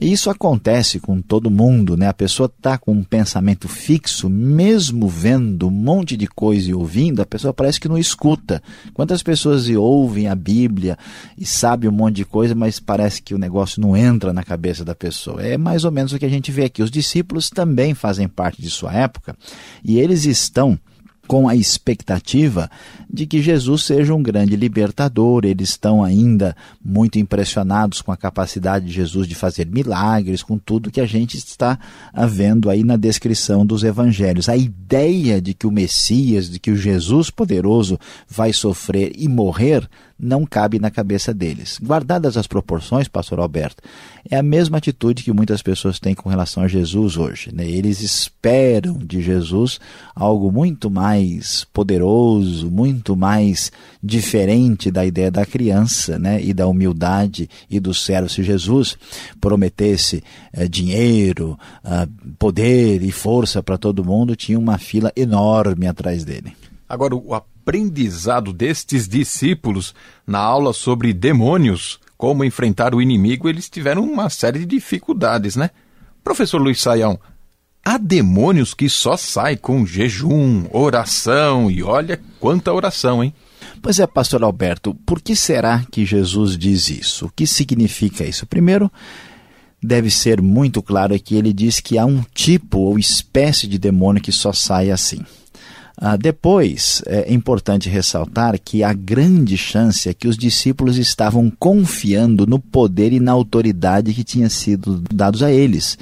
E 0.00 0.10
isso 0.10 0.30
acontece 0.30 0.98
com 0.98 1.20
todo 1.20 1.50
mundo, 1.50 1.94
né? 1.94 2.08
A 2.08 2.14
pessoa 2.14 2.46
está 2.46 2.78
com 2.78 2.92
um 2.92 3.04
pensamento 3.04 3.68
fixo, 3.68 4.30
mesmo 4.30 5.06
vendo 5.06 5.68
um 5.68 5.70
monte 5.70 6.16
de 6.16 6.26
coisa 6.26 6.70
e 6.70 6.74
ouvindo, 6.74 7.20
a 7.20 7.26
pessoa 7.26 7.52
parece 7.52 7.78
que 7.78 7.88
não 7.88 7.98
escuta. 7.98 8.62
Quantas 8.94 9.22
pessoas 9.22 9.68
ouvem 9.68 10.26
a 10.26 10.34
Bíblia 10.34 10.96
e 11.36 11.44
sabem 11.44 11.90
um 11.90 11.92
monte 11.92 12.16
de 12.16 12.24
coisa, 12.24 12.54
mas 12.54 12.80
parece 12.80 13.20
que 13.20 13.34
o 13.34 13.38
negócio 13.38 13.79
não 13.80 13.96
entra 13.96 14.32
na 14.32 14.44
cabeça 14.44 14.84
da 14.84 14.94
pessoa. 14.94 15.42
É 15.42 15.56
mais 15.56 15.84
ou 15.84 15.90
menos 15.90 16.12
o 16.12 16.18
que 16.18 16.26
a 16.26 16.30
gente 16.30 16.52
vê 16.52 16.64
aqui. 16.64 16.82
Os 16.82 16.90
discípulos 16.90 17.50
também 17.50 17.94
fazem 17.94 18.28
parte 18.28 18.60
de 18.60 18.70
sua 18.70 18.92
época 18.92 19.36
e 19.82 19.98
eles 19.98 20.24
estão 20.24 20.78
com 21.30 21.48
a 21.48 21.54
expectativa 21.54 22.68
de 23.08 23.24
que 23.24 23.40
Jesus 23.40 23.84
seja 23.84 24.12
um 24.12 24.20
grande 24.20 24.56
libertador. 24.56 25.44
Eles 25.44 25.68
estão 25.68 26.02
ainda 26.02 26.56
muito 26.84 27.20
impressionados 27.20 28.02
com 28.02 28.10
a 28.10 28.16
capacidade 28.16 28.86
de 28.86 28.92
Jesus 28.92 29.28
de 29.28 29.36
fazer 29.36 29.64
milagres, 29.68 30.42
com 30.42 30.58
tudo 30.58 30.90
que 30.90 31.00
a 31.00 31.06
gente 31.06 31.36
está 31.36 31.78
vendo 32.28 32.68
aí 32.68 32.82
na 32.82 32.96
descrição 32.96 33.64
dos 33.64 33.84
evangelhos. 33.84 34.48
A 34.48 34.56
ideia 34.56 35.40
de 35.40 35.54
que 35.54 35.68
o 35.68 35.70
Messias, 35.70 36.50
de 36.50 36.58
que 36.58 36.72
o 36.72 36.76
Jesus 36.76 37.30
poderoso 37.30 37.96
vai 38.28 38.52
sofrer 38.52 39.12
e 39.16 39.28
morrer 39.28 39.88
não 40.20 40.44
cabe 40.44 40.78
na 40.78 40.90
cabeça 40.90 41.32
deles. 41.32 41.78
Guardadas 41.82 42.36
as 42.36 42.46
proporções, 42.46 43.08
pastor 43.08 43.40
Alberto, 43.40 43.82
é 44.28 44.36
a 44.36 44.42
mesma 44.42 44.78
atitude 44.78 45.22
que 45.22 45.32
muitas 45.32 45.62
pessoas 45.62 45.98
têm 45.98 46.14
com 46.14 46.28
relação 46.28 46.62
a 46.62 46.68
Jesus 46.68 47.16
hoje. 47.16 47.50
Né? 47.54 47.66
Eles 47.66 48.00
esperam 48.00 48.98
de 48.98 49.22
Jesus 49.22 49.80
algo 50.14 50.52
muito 50.52 50.90
mais 50.90 51.64
poderoso, 51.72 52.70
muito 52.70 53.16
mais 53.16 53.72
diferente 54.02 54.90
da 54.90 55.04
ideia 55.04 55.30
da 55.30 55.46
criança 55.46 56.18
né? 56.18 56.42
e 56.42 56.52
da 56.52 56.66
humildade 56.66 57.48
e 57.68 57.80
do 57.80 57.94
servo. 57.94 58.28
Se 58.28 58.42
Jesus 58.42 58.96
prometesse 59.40 60.22
eh, 60.52 60.68
dinheiro, 60.68 61.58
ah, 61.84 62.06
poder 62.38 63.02
e 63.02 63.10
força 63.10 63.62
para 63.62 63.78
todo 63.78 64.04
mundo, 64.04 64.36
tinha 64.36 64.58
uma 64.58 64.78
fila 64.78 65.12
enorme 65.16 65.86
atrás 65.86 66.24
dele. 66.24 66.52
Agora, 66.88 67.14
o 67.14 67.34
aprendizado 67.70 68.52
destes 68.52 69.06
discípulos 69.06 69.94
na 70.26 70.40
aula 70.40 70.72
sobre 70.72 71.12
demônios, 71.12 72.00
como 72.18 72.44
enfrentar 72.44 72.96
o 72.96 73.00
inimigo, 73.00 73.48
eles 73.48 73.70
tiveram 73.70 74.02
uma 74.02 74.28
série 74.28 74.58
de 74.58 74.66
dificuldades, 74.66 75.54
né? 75.54 75.70
Professor 76.24 76.60
Luiz 76.60 76.80
Saião, 76.80 77.16
há 77.84 77.96
demônios 77.96 78.74
que 78.74 78.88
só 78.88 79.16
saem 79.16 79.56
com 79.56 79.86
jejum, 79.86 80.66
oração, 80.72 81.70
e 81.70 81.80
olha 81.80 82.20
quanta 82.40 82.72
oração, 82.72 83.22
hein? 83.22 83.32
Pois 83.80 84.00
é, 84.00 84.06
pastor 84.06 84.42
Alberto, 84.42 84.92
por 85.06 85.20
que 85.20 85.36
será 85.36 85.84
que 85.92 86.04
Jesus 86.04 86.58
diz 86.58 86.90
isso? 86.90 87.26
O 87.26 87.30
que 87.30 87.46
significa 87.46 88.24
isso? 88.24 88.46
Primeiro, 88.46 88.90
deve 89.80 90.10
ser 90.10 90.42
muito 90.42 90.82
claro 90.82 91.16
que 91.20 91.36
ele 91.36 91.52
diz 91.52 91.78
que 91.78 91.96
há 91.96 92.04
um 92.04 92.24
tipo 92.34 92.78
ou 92.78 92.98
espécie 92.98 93.68
de 93.68 93.78
demônio 93.78 94.20
que 94.20 94.32
só 94.32 94.52
sai 94.52 94.90
assim. 94.90 95.24
Ah, 96.02 96.16
depois, 96.16 97.02
é 97.04 97.30
importante 97.30 97.90
ressaltar 97.90 98.58
que 98.58 98.82
a 98.82 98.90
grande 98.90 99.58
chance 99.58 100.08
é 100.08 100.14
que 100.14 100.26
os 100.26 100.38
discípulos 100.38 100.96
estavam 100.96 101.52
confiando 101.58 102.46
no 102.46 102.58
poder 102.58 103.12
e 103.12 103.20
na 103.20 103.32
autoridade 103.32 104.14
que 104.14 104.24
tinha 104.24 104.48
sido 104.48 105.04
dados 105.12 105.42
a 105.42 105.52
eles. 105.52 105.98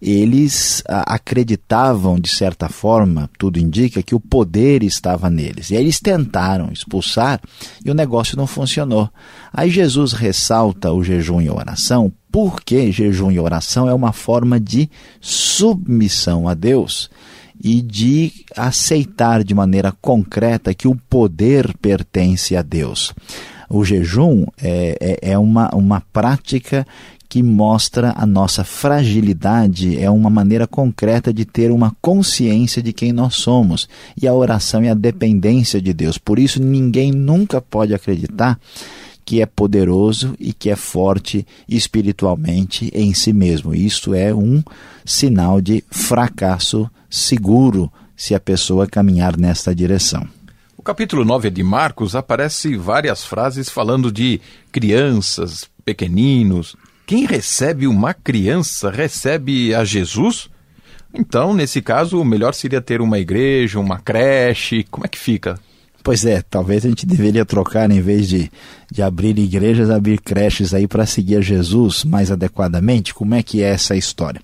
Eles 0.00 0.82
ah, 0.88 1.14
acreditavam, 1.14 2.18
de 2.18 2.30
certa 2.30 2.70
forma, 2.70 3.28
tudo 3.38 3.58
indica, 3.58 4.02
que 4.02 4.14
o 4.14 4.20
poder 4.20 4.82
estava 4.82 5.28
neles. 5.28 5.68
E 5.68 5.76
aí 5.76 5.82
eles 5.82 6.00
tentaram 6.00 6.72
expulsar 6.72 7.38
e 7.84 7.90
o 7.90 7.94
negócio 7.94 8.38
não 8.38 8.46
funcionou. 8.46 9.10
Aí 9.52 9.68
Jesus 9.68 10.14
ressalta 10.14 10.90
o 10.90 11.04
jejum 11.04 11.42
e 11.42 11.48
a 11.48 11.54
oração, 11.54 12.10
porque 12.32 12.90
jejum 12.90 13.30
e 13.30 13.38
oração 13.38 13.90
é 13.90 13.92
uma 13.92 14.12
forma 14.14 14.58
de 14.58 14.88
submissão 15.20 16.48
a 16.48 16.54
Deus 16.54 17.10
e 17.62 17.80
de 17.80 18.32
aceitar 18.56 19.44
de 19.44 19.54
maneira 19.54 19.92
concreta 20.00 20.74
que 20.74 20.88
o 20.88 20.96
poder 21.08 21.76
pertence 21.78 22.56
a 22.56 22.62
Deus. 22.62 23.12
O 23.68 23.84
jejum 23.84 24.46
é, 24.60 24.96
é, 25.00 25.32
é 25.32 25.38
uma, 25.38 25.74
uma 25.74 26.00
prática 26.12 26.86
que 27.28 27.42
mostra 27.42 28.12
a 28.16 28.24
nossa 28.24 28.62
fragilidade, 28.62 29.98
é 29.98 30.08
uma 30.08 30.30
maneira 30.30 30.66
concreta 30.68 31.32
de 31.32 31.44
ter 31.44 31.72
uma 31.72 31.96
consciência 32.00 32.80
de 32.80 32.92
quem 32.92 33.12
nós 33.12 33.34
somos. 33.34 33.88
E 34.20 34.28
a 34.28 34.32
oração 34.32 34.82
é 34.82 34.90
a 34.90 34.94
dependência 34.94 35.80
de 35.80 35.92
Deus. 35.92 36.16
Por 36.16 36.38
isso, 36.38 36.62
ninguém 36.62 37.10
nunca 37.10 37.60
pode 37.60 37.92
acreditar 37.92 38.56
que 39.24 39.40
é 39.40 39.46
poderoso 39.46 40.34
e 40.38 40.52
que 40.52 40.70
é 40.70 40.76
forte 40.76 41.46
espiritualmente 41.68 42.90
em 42.94 43.14
si 43.14 43.32
mesmo. 43.32 43.74
Isto 43.74 44.14
é 44.14 44.34
um 44.34 44.62
sinal 45.04 45.60
de 45.60 45.82
fracasso 45.90 46.90
seguro 47.08 47.90
se 48.16 48.34
a 48.34 48.40
pessoa 48.40 48.86
caminhar 48.86 49.36
nesta 49.36 49.74
direção. 49.74 50.26
O 50.76 50.82
capítulo 50.82 51.24
9 51.24 51.50
de 51.50 51.62
Marcos 51.62 52.14
aparece 52.14 52.76
várias 52.76 53.24
frases 53.24 53.70
falando 53.70 54.12
de 54.12 54.40
crianças, 54.70 55.68
pequeninos. 55.84 56.76
Quem 57.06 57.26
recebe 57.26 57.86
uma 57.86 58.12
criança 58.12 58.90
recebe 58.90 59.74
a 59.74 59.84
Jesus? 59.84 60.48
Então, 61.12 61.54
nesse 61.54 61.80
caso, 61.80 62.20
o 62.20 62.24
melhor 62.24 62.54
seria 62.54 62.80
ter 62.80 63.00
uma 63.00 63.18
igreja, 63.18 63.78
uma 63.78 63.98
creche. 63.98 64.84
Como 64.90 65.06
é 65.06 65.08
que 65.08 65.18
fica? 65.18 65.58
Pois 66.04 66.26
é, 66.26 66.42
talvez 66.42 66.84
a 66.84 66.88
gente 66.90 67.06
deveria 67.06 67.46
trocar, 67.46 67.90
em 67.90 68.02
vez 68.02 68.28
de, 68.28 68.52
de 68.92 69.02
abrir 69.02 69.38
igrejas, 69.38 69.88
abrir 69.88 70.20
creches 70.20 70.74
aí 70.74 70.86
para 70.86 71.06
seguir 71.06 71.36
a 71.36 71.40
Jesus 71.40 72.04
mais 72.04 72.30
adequadamente. 72.30 73.14
Como 73.14 73.34
é 73.34 73.42
que 73.42 73.62
é 73.62 73.70
essa 73.70 73.96
história? 73.96 74.38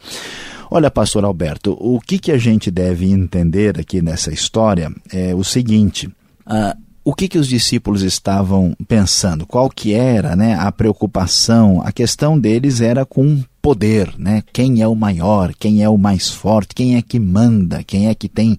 Olha, 0.70 0.90
pastor 0.90 1.22
Alberto, 1.22 1.76
o 1.78 2.00
que, 2.00 2.18
que 2.18 2.32
a 2.32 2.38
gente 2.38 2.70
deve 2.70 3.10
entender 3.10 3.78
aqui 3.78 4.00
nessa 4.00 4.32
história 4.32 4.90
é 5.12 5.34
o 5.34 5.44
seguinte. 5.44 6.06
Uh, 6.46 6.80
o 7.04 7.14
que, 7.14 7.28
que 7.28 7.38
os 7.38 7.48
discípulos 7.48 8.02
estavam 8.02 8.74
pensando? 8.88 9.46
Qual 9.46 9.68
que 9.68 9.92
era 9.92 10.34
né, 10.34 10.54
a 10.54 10.72
preocupação? 10.72 11.82
A 11.84 11.92
questão 11.92 12.38
deles 12.38 12.80
era 12.80 13.04
com 13.04 13.42
poder, 13.60 14.14
né? 14.18 14.42
Quem 14.52 14.80
é 14.80 14.88
o 14.88 14.94
maior, 14.94 15.52
quem 15.58 15.82
é 15.82 15.88
o 15.88 15.98
mais 15.98 16.30
forte, 16.30 16.74
quem 16.74 16.96
é 16.96 17.02
que 17.02 17.18
manda, 17.18 17.82
quem 17.82 18.08
é 18.08 18.14
que 18.14 18.28
tem 18.28 18.58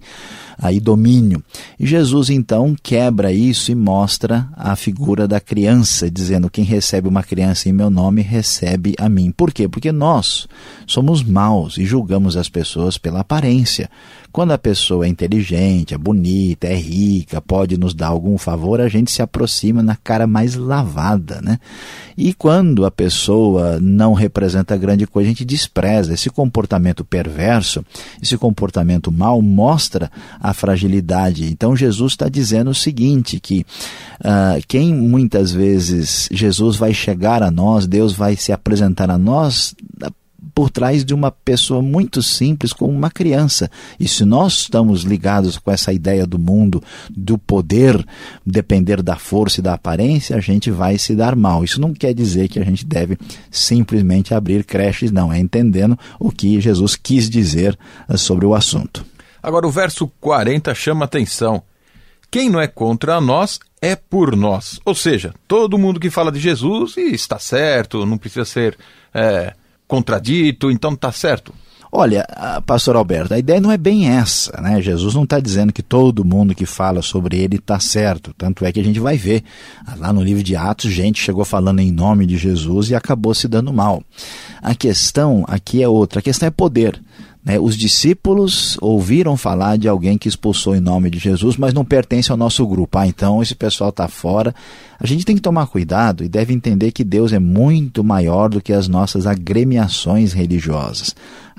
aí 0.58 0.80
domínio. 0.80 1.42
E 1.78 1.86
Jesus 1.86 2.30
então 2.30 2.76
quebra 2.82 3.32
isso 3.32 3.70
e 3.70 3.74
mostra 3.74 4.48
a 4.56 4.74
figura 4.76 5.26
da 5.28 5.40
criança, 5.40 6.10
dizendo: 6.10 6.50
quem 6.50 6.64
recebe 6.64 7.08
uma 7.08 7.22
criança 7.22 7.68
em 7.68 7.72
meu 7.72 7.90
nome 7.90 8.22
recebe 8.22 8.94
a 8.98 9.08
mim. 9.08 9.30
Por 9.30 9.52
quê? 9.52 9.68
Porque 9.68 9.92
nós 9.92 10.46
somos 10.86 11.22
maus 11.22 11.78
e 11.78 11.84
julgamos 11.84 12.36
as 12.36 12.48
pessoas 12.48 12.98
pela 12.98 13.20
aparência. 13.20 13.90
Quando 14.32 14.52
a 14.52 14.58
pessoa 14.58 15.04
é 15.04 15.08
inteligente, 15.08 15.92
é 15.92 15.98
bonita, 15.98 16.66
é 16.66 16.74
rica, 16.74 17.38
pode 17.38 17.76
nos 17.76 17.92
dar 17.92 18.08
algum 18.08 18.38
favor, 18.38 18.80
a 18.80 18.88
gente 18.88 19.12
se 19.12 19.20
aproxima 19.20 19.82
na 19.82 19.94
cara 19.94 20.26
mais 20.26 20.54
lavada, 20.54 21.38
né? 21.42 21.58
E 22.16 22.32
quando 22.32 22.86
a 22.86 22.90
pessoa 22.90 23.78
não 23.78 24.14
representa 24.14 24.76
grande 24.76 25.06
coisa, 25.06 25.28
a 25.28 25.32
gente 25.32 25.44
despreza. 25.44 26.14
Esse 26.14 26.30
comportamento 26.30 27.04
perverso, 27.04 27.84
esse 28.22 28.38
comportamento 28.38 29.12
mau, 29.12 29.42
mostra 29.42 30.10
a 30.42 30.52
fragilidade. 30.52 31.44
Então 31.44 31.76
Jesus 31.76 32.14
está 32.14 32.28
dizendo 32.28 32.70
o 32.70 32.74
seguinte: 32.74 33.38
que 33.38 33.64
uh, 34.20 34.60
quem 34.66 34.92
muitas 34.92 35.52
vezes 35.52 36.28
Jesus 36.32 36.76
vai 36.76 36.92
chegar 36.92 37.44
a 37.44 37.50
nós, 37.50 37.86
Deus 37.86 38.12
vai 38.12 38.34
se 38.34 38.50
apresentar 38.50 39.08
a 39.08 39.16
nós 39.16 39.72
por 40.54 40.70
trás 40.70 41.04
de 41.04 41.14
uma 41.14 41.30
pessoa 41.30 41.80
muito 41.80 42.22
simples, 42.22 42.72
como 42.72 42.92
uma 42.92 43.10
criança. 43.10 43.70
E 43.98 44.06
se 44.06 44.24
nós 44.24 44.54
estamos 44.54 45.02
ligados 45.02 45.56
com 45.56 45.70
essa 45.70 45.92
ideia 45.92 46.26
do 46.26 46.38
mundo, 46.38 46.82
do 47.10 47.38
poder 47.38 48.04
depender 48.44 49.02
da 49.02 49.16
força 49.16 49.60
e 49.60 49.62
da 49.62 49.74
aparência, 49.74 50.36
a 50.36 50.40
gente 50.40 50.70
vai 50.70 50.98
se 50.98 51.14
dar 51.14 51.34
mal. 51.34 51.64
Isso 51.64 51.80
não 51.80 51.94
quer 51.94 52.12
dizer 52.12 52.48
que 52.48 52.58
a 52.58 52.64
gente 52.64 52.84
deve 52.84 53.16
simplesmente 53.50 54.34
abrir 54.34 54.64
creches, 54.64 55.10
não. 55.10 55.32
É 55.32 55.38
entendendo 55.38 55.98
o 56.18 56.30
que 56.30 56.60
Jesus 56.60 56.96
quis 56.96 57.30
dizer 57.30 57.78
eh, 58.08 58.16
sobre 58.16 58.44
o 58.44 58.54
assunto. 58.54 59.11
Agora, 59.42 59.66
o 59.66 59.70
verso 59.70 60.10
40 60.20 60.74
chama 60.74 61.04
atenção. 61.04 61.62
Quem 62.30 62.48
não 62.48 62.60
é 62.60 62.66
contra 62.66 63.20
nós 63.20 63.60
é 63.80 63.96
por 63.96 64.36
nós. 64.36 64.80
Ou 64.84 64.94
seja, 64.94 65.34
todo 65.46 65.76
mundo 65.76 66.00
que 66.00 66.08
fala 66.08 66.32
de 66.32 66.38
Jesus 66.38 66.96
está 66.96 67.38
certo, 67.38 68.06
não 68.06 68.16
precisa 68.16 68.44
ser 68.44 68.78
é, 69.12 69.54
contradito, 69.86 70.70
então 70.70 70.92
está 70.92 71.12
certo. 71.12 71.52
Olha, 71.94 72.26
pastor 72.64 72.96
Alberto, 72.96 73.34
a 73.34 73.38
ideia 73.38 73.60
não 73.60 73.70
é 73.70 73.76
bem 73.76 74.08
essa, 74.08 74.58
né? 74.62 74.80
Jesus 74.80 75.14
não 75.14 75.24
está 75.24 75.38
dizendo 75.38 75.74
que 75.74 75.82
todo 75.82 76.24
mundo 76.24 76.54
que 76.54 76.64
fala 76.64 77.02
sobre 77.02 77.36
ele 77.36 77.56
está 77.56 77.78
certo. 77.78 78.32
Tanto 78.38 78.64
é 78.64 78.72
que 78.72 78.80
a 78.80 78.82
gente 78.82 78.98
vai 78.98 79.18
ver 79.18 79.44
lá 79.98 80.10
no 80.10 80.24
livro 80.24 80.42
de 80.42 80.56
Atos, 80.56 80.90
gente 80.90 81.20
chegou 81.20 81.44
falando 81.44 81.80
em 81.80 81.92
nome 81.92 82.24
de 82.24 82.38
Jesus 82.38 82.88
e 82.88 82.94
acabou 82.94 83.34
se 83.34 83.46
dando 83.46 83.74
mal. 83.74 84.02
A 84.62 84.74
questão 84.74 85.44
aqui 85.46 85.82
é 85.82 85.88
outra, 85.88 86.20
a 86.20 86.22
questão 86.22 86.46
é 86.46 86.50
poder. 86.50 86.98
Né? 87.44 87.58
Os 87.58 87.76
discípulos 87.76 88.78
ouviram 88.80 89.36
falar 89.36 89.76
de 89.76 89.88
alguém 89.88 90.16
que 90.16 90.28
expulsou 90.28 90.76
em 90.76 90.80
nome 90.80 91.10
de 91.10 91.18
Jesus, 91.18 91.56
mas 91.56 91.74
não 91.74 91.84
pertence 91.84 92.30
ao 92.30 92.36
nosso 92.36 92.66
grupo. 92.66 92.98
Ah, 92.98 93.06
então 93.06 93.42
esse 93.42 93.54
pessoal 93.54 93.90
está 93.90 94.06
fora. 94.06 94.54
A 94.98 95.06
gente 95.06 95.24
tem 95.24 95.34
que 95.34 95.42
tomar 95.42 95.66
cuidado 95.66 96.22
e 96.22 96.28
deve 96.28 96.54
entender 96.54 96.92
que 96.92 97.02
Deus 97.02 97.32
é 97.32 97.38
muito 97.38 98.04
maior 98.04 98.48
do 98.48 98.60
que 98.60 98.72
as 98.72 98.86
nossas 98.86 99.26
agremiações 99.26 100.32
religiosas. 100.32 101.14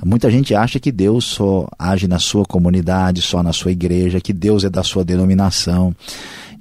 Muita 0.06 0.30
gente 0.32 0.56
acha 0.56 0.80
que 0.80 0.91
Deus 0.91 1.26
só 1.26 1.67
age 1.78 2.08
na 2.08 2.19
sua 2.19 2.46
comunidade, 2.46 3.22
só 3.22 3.41
na 3.43 3.54
sua 3.54 3.72
igreja, 3.72 4.19
que 4.19 4.34
Deus 4.34 4.63
é 4.63 4.69
da 4.69 4.84
sua 4.84 5.04
denominação 5.04 5.96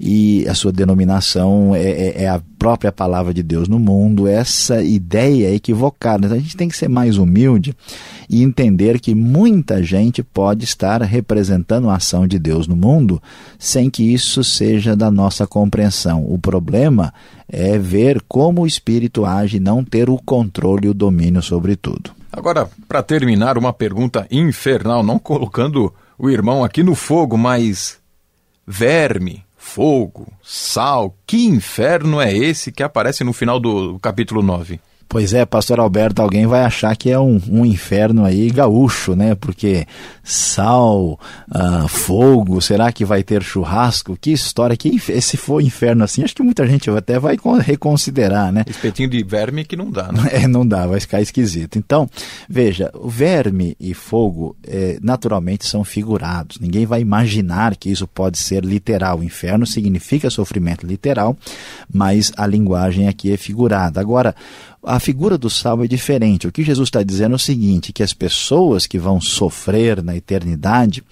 e 0.05 0.45
a 0.49 0.55
sua 0.55 0.73
denominação 0.73 1.77
é, 1.77 1.81
é, 1.81 2.23
é, 2.25 2.29
a 2.29 2.43
própria 2.59 2.91
palavra 2.91 3.33
de 3.33 3.41
Deus 3.41 3.69
no 3.69 3.79
mundo. 3.79 4.27
Essa 4.27 4.83
ideia 4.83 5.47
é 5.47 5.55
equivocada. 5.55 6.27
Então 6.27 6.37
a 6.37 6.41
gente 6.41 6.57
tem 6.57 6.69
que 6.69 6.77
ser 6.77 6.89
mais 6.89 7.19
humilde 7.19 7.73
e 8.29 8.43
entender 8.43 8.99
que 8.99 9.15
muita 9.15 9.81
gente 9.81 10.21
pode 10.21 10.65
estar 10.65 11.01
representando 11.03 11.89
a 11.89 11.95
ação 11.95 12.27
de 12.27 12.37
Deus 12.37 12.67
no 12.67 12.75
mundo 12.75 13.23
sem 13.57 13.89
que 13.89 14.03
isso 14.03 14.43
seja 14.43 14.97
da 14.97 15.09
nossa 15.09 15.47
compreensão. 15.47 16.27
O 16.29 16.37
problema 16.37 17.15
é 17.49 17.79
ver 17.79 18.21
como 18.27 18.63
o 18.63 18.67
Espírito 18.67 19.25
age 19.25 19.59
e 19.59 19.61
não 19.61 19.85
ter 19.85 20.11
o 20.11 20.19
controle 20.19 20.89
e 20.89 20.91
o 20.91 20.95
domínio 20.95 21.41
sobre 21.41 21.77
tudo. 21.77 22.11
Agora, 22.33 22.69
para 22.89 23.05
terminar, 23.05 23.57
uma 23.57 23.73
pergunta 23.73 24.27
infernal, 24.33 25.05
não 25.05 25.17
colocando 25.17 25.95
o 26.19 26.29
irmão 26.29 26.65
aqui 26.65 26.83
no 26.83 26.97
fogo, 26.97 27.39
mas 27.39 27.99
verme, 28.67 29.45
fogo, 29.63 30.27
sal. 30.43 31.17
Que 31.25 31.47
inferno 31.47 32.21
é 32.21 32.37
esse 32.37 32.73
que 32.73 32.83
aparece 32.83 33.23
no 33.23 33.33
final 33.33 33.61
do 33.61 33.99
capítulo 34.01 34.43
9? 34.43 34.81
Pois 35.13 35.35
é, 35.35 35.45
pastor 35.45 35.79
Alberto, 35.79 36.23
alguém 36.23 36.47
vai 36.47 36.65
achar 36.65 36.97
que 36.97 37.11
é 37.11 37.21
um, 37.21 37.39
um 37.47 37.67
inferno 37.67 38.25
aí 38.25 38.49
gaúcho, 38.49 39.15
né? 39.15 39.35
Porque 39.35 39.87
sal, 40.25 41.21
uh, 41.55 41.87
fogo, 41.87 42.63
será 42.63 42.91
que 42.91 43.05
vai 43.05 43.23
ter 43.23 43.43
churrasco? 43.43 44.17
Que 44.19 44.33
história, 44.33 44.75
que 44.75 44.99
se 45.21 45.37
for 45.37 45.61
inferno 45.61 46.03
assim, 46.03 46.25
acho 46.25 46.35
que 46.35 46.43
muita 46.43 46.67
gente 46.67 46.89
até 46.89 47.19
vai 47.19 47.37
reconsiderar, 47.61 48.51
né? 48.51 48.65
Espetinho 48.67 49.11
de 49.11 49.23
verme 49.23 49.67
que 49.67 49.77
não 49.77 49.91
dá, 49.91 50.11
né? 50.11 50.23
É, 50.33 50.49
não 50.49 50.67
dá, 50.67 50.87
vai 50.87 50.99
ficar 50.99 51.21
esquisito. 51.21 51.79
Então, 51.79 52.09
veja, 52.49 52.91
verme 53.05 53.77
e 53.79 53.93
fogo 53.93 54.57
é, 54.67 54.99
naturalmente 55.03 55.67
são 55.67 55.85
figurados. 55.85 56.59
Ninguém 56.59 56.87
vai 56.87 57.03
imaginar 57.03 57.77
que 57.77 57.91
isso 57.91 58.07
pode 58.07 58.39
ser 58.39 58.65
literal. 58.65 59.19
O 59.19 59.23
inferno 59.23 59.67
significa 59.67 60.31
sofrimento 60.31 60.87
literal, 60.87 61.37
mas 61.93 62.33
a 62.35 62.47
linguagem 62.47 63.09
aqui 63.09 63.31
é 63.31 63.37
figurada. 63.37 64.01
Agora, 64.01 64.35
a 64.85 64.99
figura 64.99 65.39
do 65.39 65.49
sal 65.49 65.83
é 65.85 65.87
diferente. 65.87 66.47
O 66.47 66.53
que 66.53 66.63
Jesus 66.63 66.89
está 66.89 67.03
dizendo 67.03 67.33
é 67.33 67.37
o 67.37 67.39
seguinte: 67.39 67.93
que 67.93 68.03
as 68.03 68.13
pessoas 68.13 68.87
que 68.87 68.99
vão 68.99 69.21
sofrer 69.21 70.03
na 70.03 70.17
eternidade, 70.17 71.03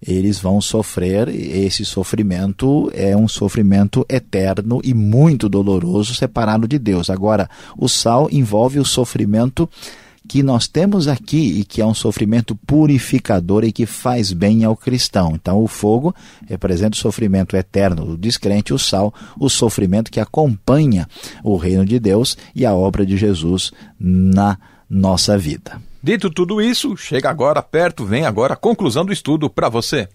eles 0.00 0.38
vão 0.38 0.60
sofrer, 0.60 1.28
esse 1.28 1.84
sofrimento 1.84 2.90
é 2.94 3.16
um 3.16 3.28
sofrimento 3.28 4.06
eterno 4.08 4.80
e 4.82 4.94
muito 4.94 5.48
doloroso, 5.48 6.14
separado 6.14 6.66
de 6.66 6.78
Deus. 6.78 7.10
Agora, 7.10 7.48
o 7.76 7.88
sal 7.88 8.28
envolve 8.30 8.78
o 8.78 8.84
sofrimento 8.84 9.68
que 10.28 10.42
nós 10.42 10.68
temos 10.68 11.08
aqui 11.08 11.58
e 11.58 11.64
que 11.64 11.80
é 11.80 11.86
um 11.86 11.94
sofrimento 11.94 12.54
purificador 12.54 13.64
e 13.64 13.72
que 13.72 13.86
faz 13.86 14.32
bem 14.32 14.62
ao 14.64 14.76
cristão. 14.76 15.32
Então, 15.34 15.62
o 15.62 15.66
fogo 15.66 16.14
representa 16.46 16.94
o 16.94 17.00
sofrimento 17.00 17.56
eterno 17.56 18.04
do 18.04 18.16
descrente, 18.18 18.74
o 18.74 18.78
sal, 18.78 19.12
o 19.40 19.48
sofrimento 19.48 20.10
que 20.10 20.20
acompanha 20.20 21.08
o 21.42 21.56
reino 21.56 21.84
de 21.84 21.98
Deus 21.98 22.36
e 22.54 22.66
a 22.66 22.74
obra 22.74 23.06
de 23.06 23.16
Jesus 23.16 23.72
na 23.98 24.58
nossa 24.88 25.38
vida. 25.38 25.80
Dito 26.02 26.30
tudo 26.30 26.60
isso, 26.60 26.96
chega 26.96 27.28
agora 27.30 27.62
perto, 27.62 28.04
vem 28.04 28.24
agora 28.24 28.54
a 28.54 28.56
conclusão 28.56 29.04
do 29.04 29.12
estudo 29.12 29.48
para 29.50 29.68
você. 29.68 30.08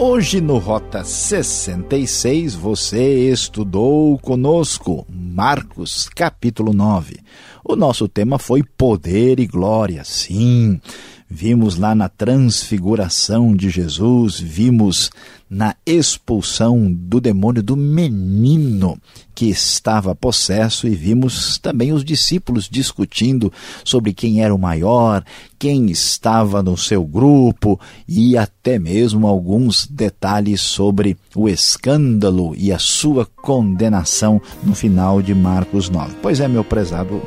Hoje 0.00 0.40
no 0.40 0.58
Rota 0.58 1.02
66 1.02 2.54
você 2.54 3.32
estudou 3.32 4.16
conosco 4.16 5.04
Marcos 5.10 6.08
capítulo 6.14 6.72
9. 6.72 7.16
O 7.64 7.74
nosso 7.74 8.06
tema 8.06 8.38
foi 8.38 8.62
poder 8.62 9.40
e 9.40 9.46
glória. 9.46 10.04
Sim, 10.04 10.80
vimos 11.28 11.76
lá 11.76 11.94
na 11.94 12.08
transfiguração 12.08 13.54
de 13.54 13.68
Jesus, 13.68 14.40
vimos 14.40 15.10
na 15.50 15.74
expulsão 15.86 16.92
do 16.92 17.20
demônio 17.20 17.62
do 17.62 17.76
menino 17.76 18.98
que 19.34 19.46
estava 19.46 20.14
possesso 20.14 20.86
e 20.86 20.94
vimos 20.94 21.58
também 21.58 21.92
os 21.92 22.04
discípulos 22.04 22.68
discutindo 22.68 23.52
sobre 23.84 24.12
quem 24.12 24.42
era 24.42 24.54
o 24.54 24.58
maior, 24.58 25.24
quem 25.58 25.90
estava 25.90 26.62
no 26.62 26.76
seu 26.76 27.04
grupo 27.04 27.80
e 28.06 28.36
até 28.36 28.78
mesmo 28.78 29.26
alguns 29.26 29.86
detalhes 29.86 30.60
sobre 30.60 31.16
o 31.34 31.48
escândalo 31.48 32.54
e 32.56 32.72
a 32.72 32.78
sua 32.78 33.24
condenação 33.24 34.40
no 34.62 34.74
final 34.74 35.22
de 35.22 35.34
Marcos 35.34 35.88
9. 35.88 36.16
Pois 36.20 36.40
é, 36.40 36.48
meu 36.48 36.64
prezado 36.64 37.22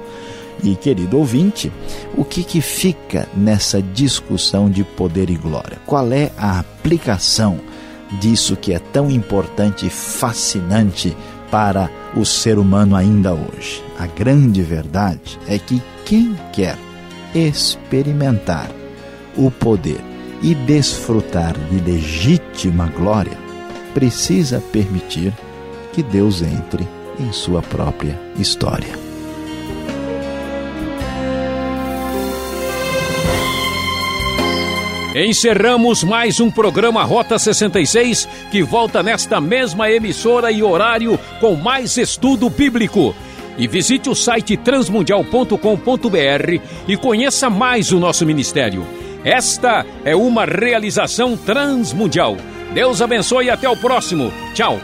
E 0.64 0.76
querido 0.76 1.18
ouvinte, 1.18 1.72
o 2.16 2.24
que, 2.24 2.44
que 2.44 2.62
fica 2.62 3.28
nessa 3.36 3.82
discussão 3.82 4.70
de 4.70 4.84
poder 4.84 5.30
e 5.30 5.36
glória? 5.36 5.80
Qual 5.86 6.12
é 6.12 6.32
a 6.38 6.60
aplicação 6.60 7.60
disso 8.20 8.56
que 8.56 8.74
é 8.74 8.80
tão 8.80 9.10
importante 9.10 9.88
e 9.88 9.90
fascinante 9.90 11.16
para 11.50 11.90
o 12.16 12.24
ser 12.24 12.60
humano 12.60 12.96
ainda 12.96 13.34
hoje? 13.34 13.84
A 13.98 14.06
grande 14.06 14.62
verdade 14.62 15.40
é 15.48 15.58
que 15.58 15.82
quem 16.06 16.38
quer 16.54 16.78
experimentar 17.34 18.70
o 19.36 19.50
poder 19.50 20.02
e 20.44 20.54
desfrutar 20.54 21.56
de 21.70 21.80
legítima 21.80 22.88
glória 22.88 23.38
precisa 23.94 24.62
permitir 24.72 25.34
que 25.94 26.04
Deus 26.04 26.42
entre 26.42 26.88
em 27.20 27.32
sua 27.32 27.62
própria 27.62 28.20
história. 28.38 29.11
Encerramos 35.14 36.06
mais 36.06 36.40
um 36.40 36.50
programa 36.50 37.04
Rota 37.04 37.38
66 37.38 38.30
que 38.50 38.64
volta 38.64 39.04
nesta 39.04 39.42
mesma 39.42 39.92
emissora 39.92 40.50
e 40.52 40.64
horário 40.64 41.20
com 41.42 41.56
mais 41.56 41.98
estudo 41.98 42.50
bíblico. 42.50 43.14
E 43.58 43.68
visite 43.68 44.10
o 44.10 44.16
site 44.16 44.56
transmundial.com.br 44.56 46.62
e 46.88 46.96
conheça 46.96 47.50
mais 47.50 47.92
o 47.92 48.00
nosso 48.00 48.26
ministério. 48.26 48.88
Esta 49.26 49.86
é 50.06 50.16
uma 50.16 50.46
realização 50.46 51.36
transmundial. 51.36 52.38
Deus 52.74 53.02
abençoe 53.02 53.48
e 53.48 53.50
até 53.50 53.68
o 53.68 53.76
próximo. 53.76 54.32
Tchau. 54.54 54.80